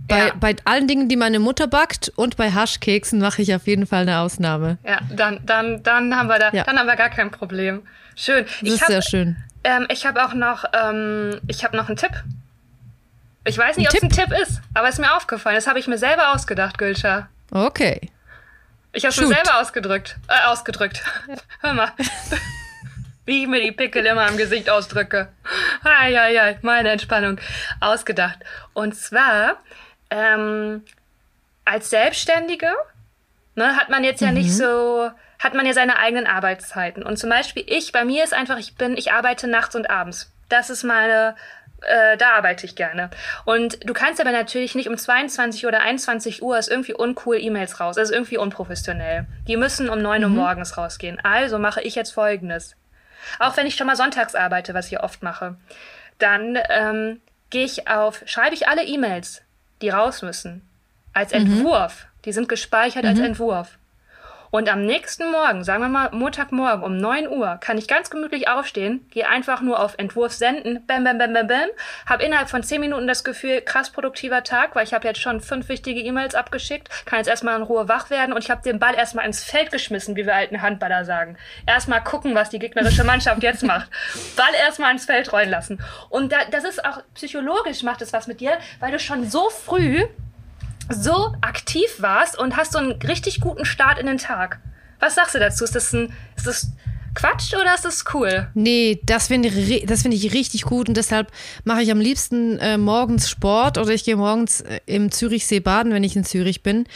[0.07, 0.33] Bei, Ja.
[0.39, 4.03] bei allen Dingen, die meine Mutter backt und bei Haschkeksen mache ich auf jeden Fall
[4.03, 4.79] eine Ausnahme.
[4.85, 6.65] ja, dann, dann, dann haben wir da, Ja.
[6.65, 7.83] dann haben wir gar kein Problem.
[8.17, 8.45] Schön.
[8.45, 9.37] Das Ich ist habe sehr schön.
[9.65, 12.13] ähm, ich hab auch noch, ähm, ich habe noch einen Tipp.
[13.47, 15.57] Ich weiß nicht, ob es Ein Tipp ist, aber es ist mir aufgefallen.
[15.57, 17.29] Das habe ich mir selber ausgedacht, Gülscha.
[17.51, 18.11] Okay.
[18.93, 20.17] Ich habe es mir selber ausgedrückt.
[20.29, 21.03] Äh, ausgedrückt.
[21.61, 21.91] Hör mal.
[23.27, 25.29] Wie ich mir die Pickel immer im Gesicht ausdrücke.
[25.83, 27.39] Eieiei, meine Entspannung.
[27.81, 28.39] Ausgedacht.
[28.75, 29.57] Und zwar,
[30.15, 30.83] ähm,
[31.65, 32.73] als Selbstständige
[33.55, 37.03] ne, hat man jetzt ja nicht so, hat man ja seine eigenen Arbeitszeiten.
[37.03, 40.33] Und zum Beispiel ich, bei mir ist einfach, ich bin, ich arbeite nachts und abends.
[40.49, 41.35] Das ist meine,
[41.83, 43.11] äh, da arbeite ich gerne.
[43.45, 47.81] Und du kannst aber natürlich nicht um 22 oder 21 Uhr ist irgendwie uncool E-Mails
[47.81, 47.97] raus.
[47.97, 49.27] Das ist irgendwie unprofessionell.
[49.49, 51.19] Die müssen um 9 Uhr morgens rausgehen.
[51.23, 52.77] Also mache ich jetzt folgendes.
[53.39, 55.57] Auch wenn ich schon mal sonntags arbeite, was ich oft mache,
[56.19, 59.44] dann ähm, gehe ich auf, schreibe ich alle E-Mails,
[59.85, 60.63] die raus müssen,
[61.13, 62.07] als Entwurf.
[62.25, 63.79] Die sind gespeichert als Entwurf.
[64.55, 68.47] Und am nächsten Morgen, sagen wir mal Montagmorgen um 9 Uhr, kann ich ganz gemütlich
[68.47, 71.69] aufstehen, gehe einfach nur auf Entwurf senden, bam, bam, bam, bam, bam,
[72.07, 75.41] habe innerhalb von 10 Minuten das Gefühl, krass produktiver Tag, weil ich habe jetzt schon
[75.41, 78.79] fünf wichtige E-Mails abgeschickt, kann jetzt erstmal in Ruhe wach werden und ich habe den
[78.79, 81.37] Ball erstmal ins Feld geschmissen, wie wir alten Handballer sagen.
[81.67, 83.91] Erstmal gucken, was die gegnerische Mannschaft jetzt macht.
[84.37, 85.83] Ball erstmal ins Feld rollen lassen.
[86.11, 89.51] Und da, das ist auch psychologisch macht es was mit dir, weil du schon so
[89.51, 90.05] früh
[90.91, 94.61] so aktiv warst und hast so einen richtig guten Start in den Tag.
[95.01, 95.65] Was sagst du dazu?
[95.65, 96.69] Ist das, ein, ist das
[97.15, 98.49] Quatsch oder ist das cool?
[98.55, 101.31] Nee, das finde ich, find ich richtig gut und deshalb
[101.65, 105.93] mache ich am liebsten äh, morgens Sport oder ich gehe morgens äh, im Zürichsee baden,
[105.93, 106.87] wenn ich in Zürich bin.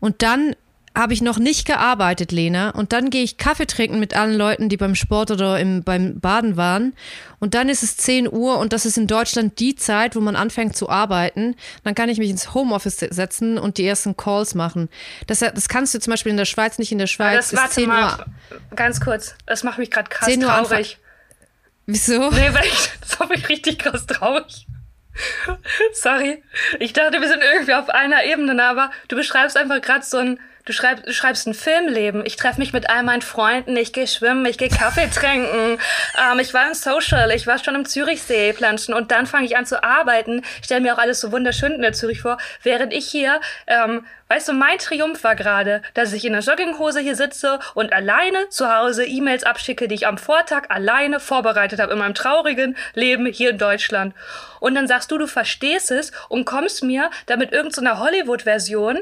[0.00, 0.54] Und dann
[0.98, 2.70] habe ich noch nicht gearbeitet, Lena.
[2.70, 6.18] Und dann gehe ich Kaffee trinken mit allen Leuten, die beim Sport oder im, beim
[6.18, 6.92] Baden waren.
[7.38, 10.34] Und dann ist es 10 Uhr und das ist in Deutschland die Zeit, wo man
[10.34, 11.54] anfängt zu arbeiten.
[11.84, 14.88] Dann kann ich mich ins Homeoffice setzen und die ersten Calls machen.
[15.28, 17.50] Das, das kannst du zum Beispiel in der Schweiz nicht in der Schweiz.
[17.50, 18.26] Das, warte 10 mal, Uhr.
[18.74, 19.36] ganz kurz.
[19.46, 20.98] Das macht mich gerade krass traurig.
[21.86, 22.30] Wieso?
[22.30, 24.66] Nee, weil ich, das macht mich richtig krass traurig.
[25.92, 26.42] Sorry.
[26.80, 30.40] Ich dachte, wir sind irgendwie auf einer Ebene, aber du beschreibst einfach gerade so ein
[30.68, 32.26] Du, schreib, du schreibst ein Filmleben.
[32.26, 35.78] Ich treffe mich mit all meinen Freunden, ich gehe schwimmen, ich gehe Kaffee trinken.
[36.18, 39.56] Ähm, ich war im Social, ich war schon im Zürichsee planschen und dann fange ich
[39.56, 40.42] an zu arbeiten.
[40.58, 44.04] Ich stelle mir auch alles so wunderschön in der Zürich vor, während ich hier, ähm,
[44.28, 48.50] weißt du, mein Triumph war gerade, dass ich in der Jogginghose hier sitze und alleine
[48.50, 53.24] zu Hause E-Mails abschicke, die ich am Vortag alleine vorbereitet habe in meinem traurigen Leben
[53.24, 54.14] hier in Deutschland.
[54.60, 58.98] Und dann sagst du, du verstehst es und kommst mir damit irgendeiner so Hollywood-Version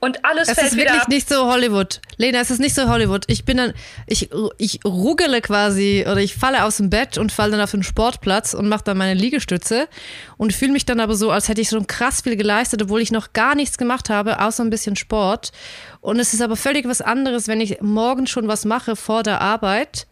[0.00, 1.08] und alles es fällt ist wirklich ab.
[1.08, 2.00] nicht so Hollywood.
[2.18, 3.24] Lena, es ist nicht so Hollywood.
[3.28, 3.72] Ich bin dann,
[4.06, 7.82] ich, ich ruggele quasi oder ich falle aus dem Bett und falle dann auf den
[7.82, 9.88] Sportplatz und mache dann meine Liegestütze
[10.36, 13.10] und fühle mich dann aber so, als hätte ich schon krass viel geleistet, obwohl ich
[13.10, 15.52] noch gar nichts gemacht habe, außer ein bisschen Sport.
[16.00, 19.40] Und es ist aber völlig was anderes, wenn ich morgen schon was mache vor der
[19.40, 20.06] Arbeit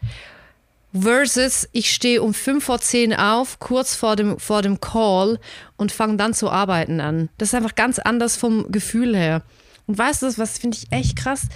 [0.98, 5.40] versus ich stehe um fünf vor zehn auf, kurz vor dem, vor dem Call
[5.76, 7.28] und fange dann zu arbeiten an.
[7.36, 9.42] Das ist einfach ganz anders vom Gefühl her.
[9.86, 11.48] Und weißt du, was finde ich echt krass?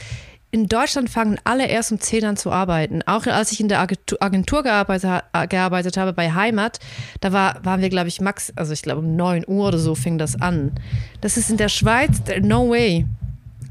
[0.51, 3.03] In Deutschland fangen alle erst um 10 an zu arbeiten.
[3.05, 6.79] Auch als ich in der Agentur, gearbeitet, gearbeitet, habe bei Heimat,
[7.21, 9.95] da war, waren wir, glaube ich, max, also ich glaube um 9 Uhr oder so
[9.95, 10.73] fing das an.
[11.21, 13.05] Das ist in der Schweiz, no way.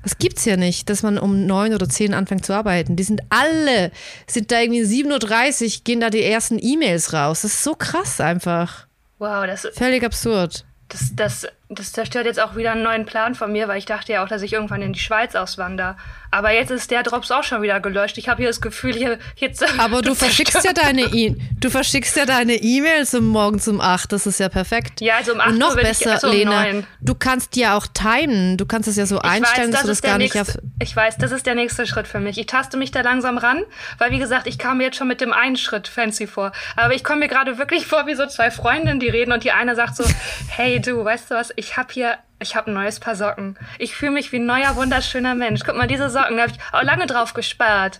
[0.03, 2.95] Das gibt's ja nicht, dass man um 9 oder 10 anfängt zu arbeiten.
[2.95, 3.91] Die sind alle,
[4.27, 7.41] sind da irgendwie 7.30 Uhr, gehen da die ersten E-Mails raus.
[7.41, 8.85] Das ist so krass einfach.
[9.17, 9.77] Wow, das ist.
[9.77, 10.63] Völlig absurd.
[10.89, 14.13] Das, das, das zerstört jetzt auch wieder einen neuen Plan von mir, weil ich dachte
[14.13, 15.97] ja auch, dass ich irgendwann in die Schweiz auswandere.
[16.31, 18.17] Aber jetzt ist der Drops auch schon wieder gelöscht.
[18.17, 19.63] Ich habe hier das Gefühl, hier jetzt.
[19.79, 24.11] Aber du verschickst ja deine e du verschickst ja deine E-Mails um morgen um 8.
[24.11, 25.01] Das ist ja perfekt.
[25.01, 26.87] Ja, also um 8 Und noch Uhr besser, ich, also um Lena, 9.
[27.01, 28.57] du kannst ja auch timen.
[28.57, 30.59] Du kannst es ja so ich einstellen, weiß, das dass du das gar nächste, nicht.
[30.81, 32.37] Ich weiß, das ist der nächste Schritt für mich.
[32.37, 33.63] Ich taste mich da langsam ran,
[33.97, 36.51] weil wie gesagt, ich kam mir jetzt schon mit dem einen Schritt fancy vor.
[36.75, 39.51] Aber ich komme mir gerade wirklich vor wie so zwei Freundinnen, die reden und die
[39.51, 40.03] eine sagt so,
[40.49, 43.57] hey du, weißt du was, ich habe hier ich habe ein neues Paar Socken.
[43.79, 45.61] Ich fühle mich wie ein neuer, wunderschöner Mensch.
[45.65, 47.99] Guck mal, diese Socken, da habe ich auch lange drauf gespart.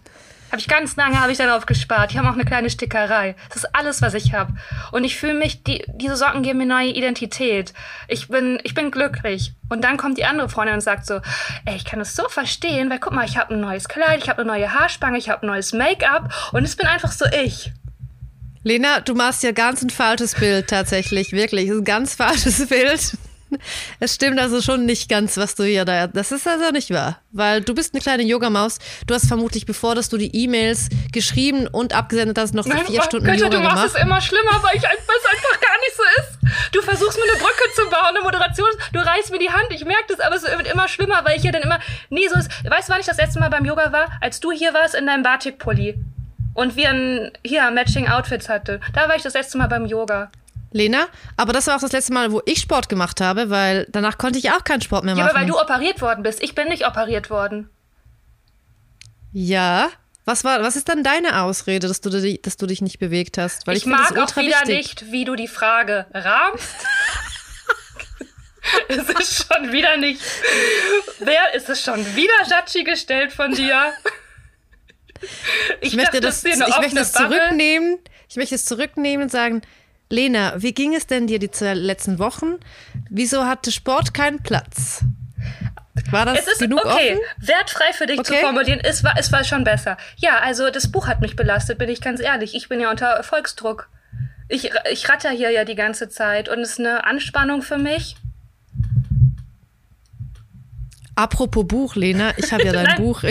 [0.50, 2.14] Habe ich ganz lange habe ich darauf gespart.
[2.14, 3.36] Die haben auch eine kleine Stickerei.
[3.50, 4.54] Das ist alles, was ich habe.
[4.92, 7.74] Und ich fühle mich, die, diese Socken geben mir neue Identität.
[8.08, 9.54] Ich bin, ich bin glücklich.
[9.68, 11.16] Und dann kommt die andere Freundin und sagt so,
[11.66, 14.30] ey, ich kann das so verstehen, weil guck mal, ich habe ein neues Kleid, ich
[14.30, 17.74] habe eine neue Haarspange, ich habe neues Make-up und es bin einfach so ich.
[18.64, 21.70] Lena, du machst ja ganz ein falsches Bild tatsächlich, wirklich.
[21.70, 23.18] Ein ganz falsches Bild.
[24.00, 26.08] Es stimmt also schon nicht ganz, was du hier da.
[26.08, 27.20] Das ist also nicht wahr.
[27.32, 28.80] Weil du bist eine kleine Yogamaus.
[29.06, 33.02] Du hast vermutlich, bevor dass du die E-Mails geschrieben und abgesendet hast, noch Nein, vier
[33.02, 33.96] Stunden Götter, Yoga du machst gemacht.
[33.96, 36.74] es immer schlimmer, weil ich einfach, es einfach gar nicht so ist.
[36.74, 38.70] Du versuchst mir eine Brücke zu bauen, eine Moderation.
[38.94, 39.68] Du reißt mir die Hand.
[39.72, 41.80] Ich merke das, aber es wird immer schlimmer, weil ich hier dann immer.
[42.10, 42.50] Nee, so ist.
[42.70, 44.08] Weißt du, wann ich das letzte Mal beim Yoga war?
[44.22, 45.96] Als du hier warst in deinem Batik-Pulli.
[46.54, 48.80] Und wir ein, hier Matching Outfits hatte.
[48.94, 50.32] Da war ich das letzte Mal beim Yoga.
[50.72, 51.08] Lena,
[51.38, 54.40] aber das war auch das letzte Mal, wo ich Sport gemacht habe, weil danach konnte
[54.40, 55.26] ich auch keinen Sport mehr machen.
[55.26, 56.44] Ja, aber weil du operiert worden bist.
[56.44, 57.70] Ich bin nicht operiert worden.
[59.32, 59.90] Ja.
[60.26, 63.38] Was, war, was ist dann deine Ausrede, dass du, dich, dass du dich nicht bewegt
[63.38, 63.66] hast?
[63.66, 64.68] Weil ich, ich mag auch wieder wichtig.
[64.68, 66.68] nicht, wie du die Frage rahmst.
[68.90, 70.22] es ist schon wieder nicht.
[71.20, 73.94] Wer ist es schon wieder Jatschi gestellt von dir?
[75.82, 78.00] Ich, ich möchte das, das ich möchte das zurücknehmen.
[78.30, 79.62] Ich möchte es zurücknehmen und sagen,
[80.10, 82.56] Lena, wie ging es denn dir die letzten Wochen?
[83.10, 85.04] Wieso hatte Sport keinen Platz?
[86.12, 87.48] War das es ist genug okay, offen?
[87.48, 88.36] wertfrei für dich okay.
[88.36, 89.98] zu formulieren, es war, es war schon besser.
[90.18, 92.56] Ja, also das Buch hat mich belastet, bin ich ganz ehrlich.
[92.56, 93.90] Ich bin ja unter Erfolgsdruck.
[94.48, 98.16] Ich, ich ratter hier ja die ganze Zeit und es ist eine Anspannung für mich.
[101.16, 103.24] Apropos Buch, Lena, ich habe ja dein Buch,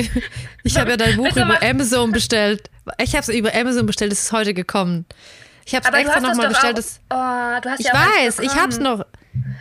[0.64, 2.68] ich habe ja dein Buch über Amazon bestellt.
[2.98, 5.06] Ich habe es über Amazon bestellt, es ist heute gekommen.
[5.66, 6.78] Ich habe es extra nochmal bestellt.
[6.78, 9.04] Das, oh, du hast ich ja weiß, ich habe es noch.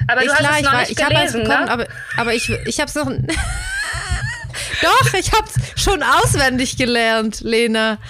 [0.08, 1.72] Aber ich, du hast klar, es noch ich, nicht ich habe es gelesen, bekommen, ne?
[1.72, 1.88] aber,
[2.18, 3.12] aber ich, ich habe es noch.
[4.82, 7.98] Doch, ich habe es schon auswendig gelernt, Lena.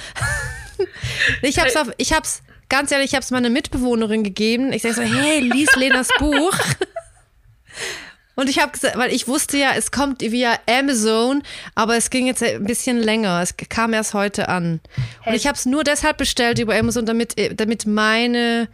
[1.41, 4.73] Ich habe es auf, ich habe es ganz ehrlich, ich habe es meiner Mitbewohnerin gegeben.
[4.73, 6.53] Ich sage so, hey, lies Lenas Buch.
[8.35, 11.41] Und ich habe gesagt, weil ich wusste ja, es kommt via Amazon,
[11.73, 13.41] aber es ging jetzt ein bisschen länger.
[13.41, 14.73] Es kam erst heute an.
[14.75, 14.81] Und
[15.21, 15.35] Hey.
[15.37, 18.67] ich habe es nur deshalb bestellt über Amazon, damit, damit meine,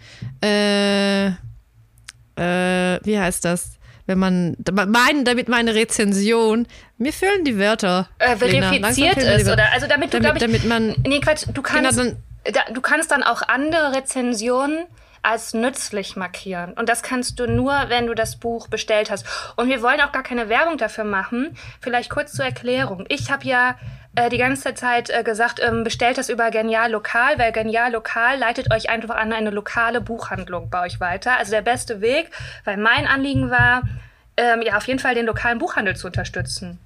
[0.43, 3.71] äh, äh, wie heißt das?
[4.07, 4.57] Wenn man,
[4.87, 8.09] mein, damit meine Rezension, mir fehlen die Wörter.
[8.19, 11.97] äh, verifiziert ist oder also damit du Damit- ich, damit man- nee Quatsch du kannst
[11.99, 12.11] Genau,
[12.45, 14.85] da, du kannst dann auch andere Rezensionen
[15.21, 19.69] als nützlich markieren und das kannst du nur wenn du das Buch bestellt hast und
[19.69, 23.75] wir wollen auch gar keine Werbung dafür machen vielleicht kurz zur Erklärung ich habe ja
[24.15, 28.37] äh, die ganze Zeit äh, gesagt, ähm, bestellt das über Genial Lokal, weil Genial Lokal
[28.37, 31.37] leitet euch einfach an eine lokale Buchhandlung bei euch weiter.
[31.37, 32.29] Also der beste Weg,
[32.65, 33.83] weil mein Anliegen war,
[34.35, 36.79] ähm, ja, auf jeden Fall den lokalen Buchhandel zu unterstützen.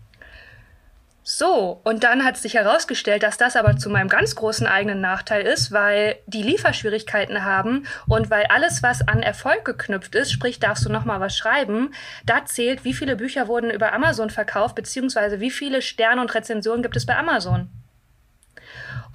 [1.28, 5.42] So, und dann hat sich herausgestellt, dass das aber zu meinem ganz großen eigenen Nachteil
[5.42, 10.86] ist, weil die Lieferschwierigkeiten haben und weil alles, was an Erfolg geknüpft ist, sprich, darfst
[10.86, 11.96] du nochmal was schreiben,
[12.28, 16.84] da zählt, wie viele Bücher wurden über Amazon verkauft, beziehungsweise wie viele Sterne und Rezensionen
[16.84, 17.72] gibt es bei Amazon.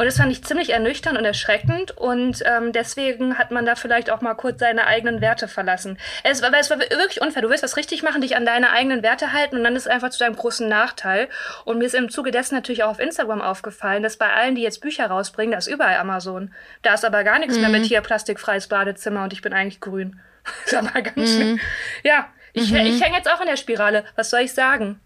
[0.01, 4.09] Und das fand ich ziemlich ernüchternd und erschreckend und ähm, deswegen hat man da vielleicht
[4.09, 5.99] auch mal kurz seine eigenen Werte verlassen.
[6.25, 7.43] Es war, es war wirklich unfair.
[7.43, 9.89] Du willst was richtig machen, dich an deine eigenen Werte halten und dann ist es
[9.93, 11.29] einfach zu deinem großen Nachteil.
[11.67, 14.63] Und mir ist im Zuge dessen natürlich auch auf Instagram aufgefallen, dass bei allen, die
[14.63, 16.51] jetzt Bücher rausbringen, da ist überall Amazon.
[16.81, 20.19] Da ist aber gar nichts mehr mit hier plastikfreies Badezimmer und ich bin eigentlich grün.
[20.65, 21.61] ist aber ganz schön.
[22.05, 24.07] Ja, ich, ich hänge jetzt auch in der Spirale.
[24.17, 24.99] Was soll ich sagen?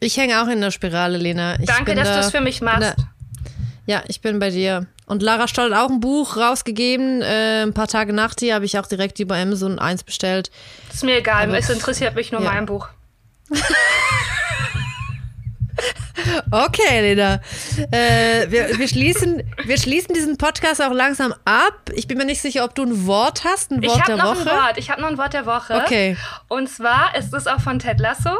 [0.00, 1.60] Ich hänge auch in der Spirale, Lena.
[1.60, 2.96] Ich Danke, dass da- du es für mich machst.
[3.86, 4.86] Ja, ich bin bei dir.
[5.06, 7.20] Und Lara Stoll hat auch ein Buch rausgegeben.
[7.22, 10.50] Äh, ein paar Tage nach dir habe ich auch direkt über Amazon eins bestellt.
[10.92, 12.52] Ist mir egal, Aber- es interessiert mich nur Ja.
[12.52, 12.88] mein Buch.
[16.50, 17.40] Okay, Lena.
[17.90, 21.90] Äh, wir, wir, schließen, wir schließen diesen Podcast auch langsam ab.
[21.94, 24.16] Ich bin mir nicht sicher, ob du ein Wort hast, ein Ich Wort habe der
[24.24, 24.50] noch Woche.
[24.52, 24.78] ein Wort.
[24.78, 25.74] Ich habe noch ein Wort der Woche.
[25.74, 26.16] Okay.
[26.48, 28.36] Und zwar ist es auch von Ted Lasso.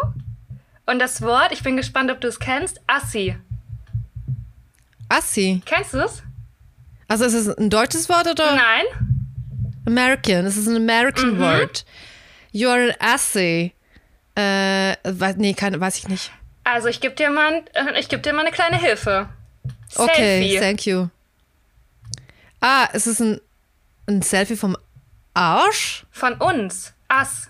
[0.87, 3.37] Und das Wort, ich bin gespannt, ob du es kennst, Assi.
[5.13, 5.63] Assi.
[5.67, 6.23] Kennst du es?
[7.09, 8.85] Also ist es ein deutsches Wort oder Nein.
[9.87, 10.47] American?
[10.47, 11.41] Es ist ein American Mhm.
[11.41, 11.85] Word.
[12.53, 13.73] You are an Assi.
[14.37, 14.93] Äh,
[15.37, 16.33] nee, keine, weiß ich nicht.
[16.65, 19.29] Also ich gebe dir, mal, äh, ich geb dir mal eine kleine Hilfe.
[19.97, 20.59] Okay, Selfie.
[20.59, 21.09] thank you.
[22.61, 23.41] Ah, es ist ein,
[24.07, 24.77] ein Selfie vom
[25.35, 26.07] Arsch?
[26.11, 26.95] Von uns.
[27.09, 27.49] Ass.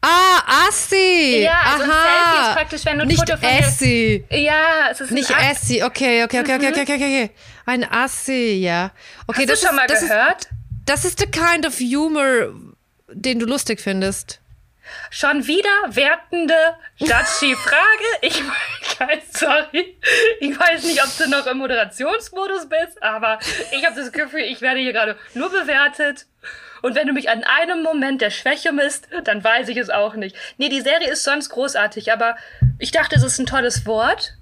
[0.00, 1.40] Ah, Assi!
[1.42, 2.02] Ja, also ein Aha.
[2.02, 4.24] Selfie ist praktisch, wenn du ein Nicht Foto von dir- Essi.
[4.30, 5.62] Ja, es ist Nicht ein Ass.
[5.64, 5.82] Essi.
[5.82, 7.30] Okay, okay, okay, okay, okay, okay, okay.
[7.66, 8.92] Ein Assi, ja.
[9.26, 10.40] Okay, Hast das du schon ist, mal das gehört?
[10.42, 10.50] Ist,
[10.86, 12.54] das ist the kind of humor,
[13.08, 14.40] den du lustig findest.
[15.10, 16.54] Schon wieder wertende
[16.96, 17.78] Judgy-Frage.
[18.22, 18.42] Ich
[19.00, 19.96] weiß, sorry.
[20.40, 23.38] Ich weiß nicht, ob du noch im Moderationsmodus bist, aber
[23.70, 26.26] ich habe das Gefühl, ich werde hier gerade nur bewertet.
[26.82, 30.14] Und wenn du mich an einem Moment der Schwäche misst, dann weiß ich es auch
[30.14, 30.36] nicht.
[30.58, 32.36] Nee, die Serie ist sonst großartig, aber
[32.78, 34.34] ich dachte, es ist ein tolles Wort.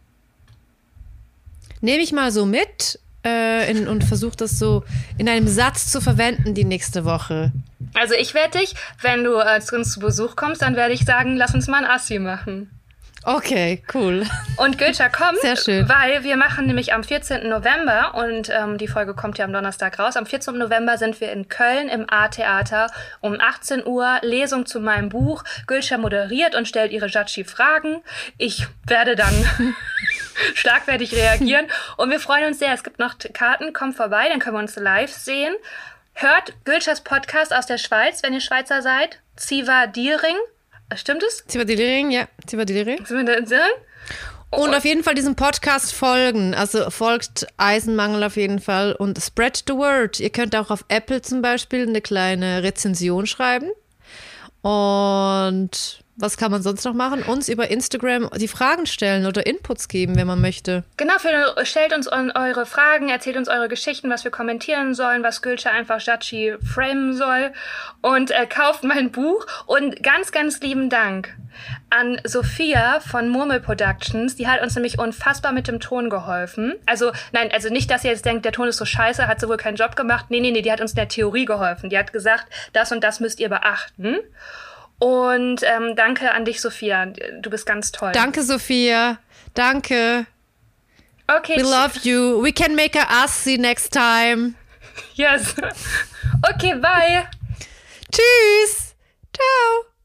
[1.80, 4.84] Nehme ich mal so mit äh, in, und versuche das so
[5.18, 7.52] in einem Satz zu verwenden die nächste Woche.
[7.94, 11.04] Also ich werde dich, wenn du äh, zu uns zu Besuch kommst, dann werde ich
[11.04, 12.70] sagen, lass uns mal ein Assi machen.
[13.28, 14.24] Okay, cool.
[14.56, 15.88] Und Gülscha kommt, Sehr schön.
[15.88, 17.48] weil wir machen nämlich am 14.
[17.48, 20.16] November und ähm, die Folge kommt ja am Donnerstag raus.
[20.16, 20.56] Am 14.
[20.56, 22.86] November sind wir in Köln im A-Theater
[23.20, 24.20] um 18 Uhr.
[24.22, 25.42] Lesung zu meinem Buch.
[25.66, 28.00] Gülscha moderiert und stellt ihre Jatschi Fragen.
[28.38, 29.34] Ich werde dann
[30.54, 31.66] schlagfertig reagieren
[31.96, 32.72] und wir freuen uns sehr.
[32.74, 35.52] Es gibt noch Karten, kommt vorbei, dann können wir uns live sehen.
[36.14, 39.18] Hört Gülschas Podcast aus der Schweiz, wenn ihr Schweizer seid.
[39.34, 40.36] Ziva Diering.
[40.94, 41.44] Stimmt es?
[41.46, 43.02] Zivadiliring, ja, Zivadiliring.
[43.04, 43.28] Drin?
[44.50, 46.54] Und auf jeden Fall diesem Podcast folgen.
[46.54, 50.20] Also folgt Eisenmangel auf jeden Fall und spread the word.
[50.20, 53.70] Ihr könnt auch auf Apple zum Beispiel eine kleine Rezension schreiben.
[54.62, 57.22] Und was kann man sonst noch machen?
[57.22, 60.84] Uns über Instagram die Fragen stellen oder Inputs geben, wenn man möchte.
[60.96, 65.22] Genau, für, stellt uns eu- eure Fragen, erzählt uns eure Geschichten, was wir kommentieren sollen,
[65.22, 67.52] was Gülscha einfach Jatschi framen soll
[68.00, 69.46] und äh, kauft mein Buch.
[69.66, 71.34] Und ganz, ganz lieben Dank
[71.90, 74.36] an Sophia von Murmel Productions.
[74.36, 76.74] Die hat uns nämlich unfassbar mit dem Ton geholfen.
[76.86, 79.48] Also, nein, also nicht, dass ihr jetzt denkt, der Ton ist so scheiße, hat sie
[79.48, 80.26] wohl keinen Job gemacht.
[80.28, 81.88] Nee, nee, nee, die hat uns in der Theorie geholfen.
[81.90, 84.18] Die hat gesagt, das und das müsst ihr beachten.
[84.98, 87.06] Und ähm, danke an dich, Sophia.
[87.06, 88.12] Du bist ganz toll.
[88.12, 89.18] Danke, Sophia.
[89.54, 90.26] Danke.
[91.28, 91.56] Okay.
[91.56, 92.42] We love you.
[92.42, 94.54] We can make a Assi next time.
[95.14, 95.54] Yes.
[96.54, 97.26] Okay, bye.
[98.12, 98.94] Tschüss.
[99.32, 99.95] Ciao.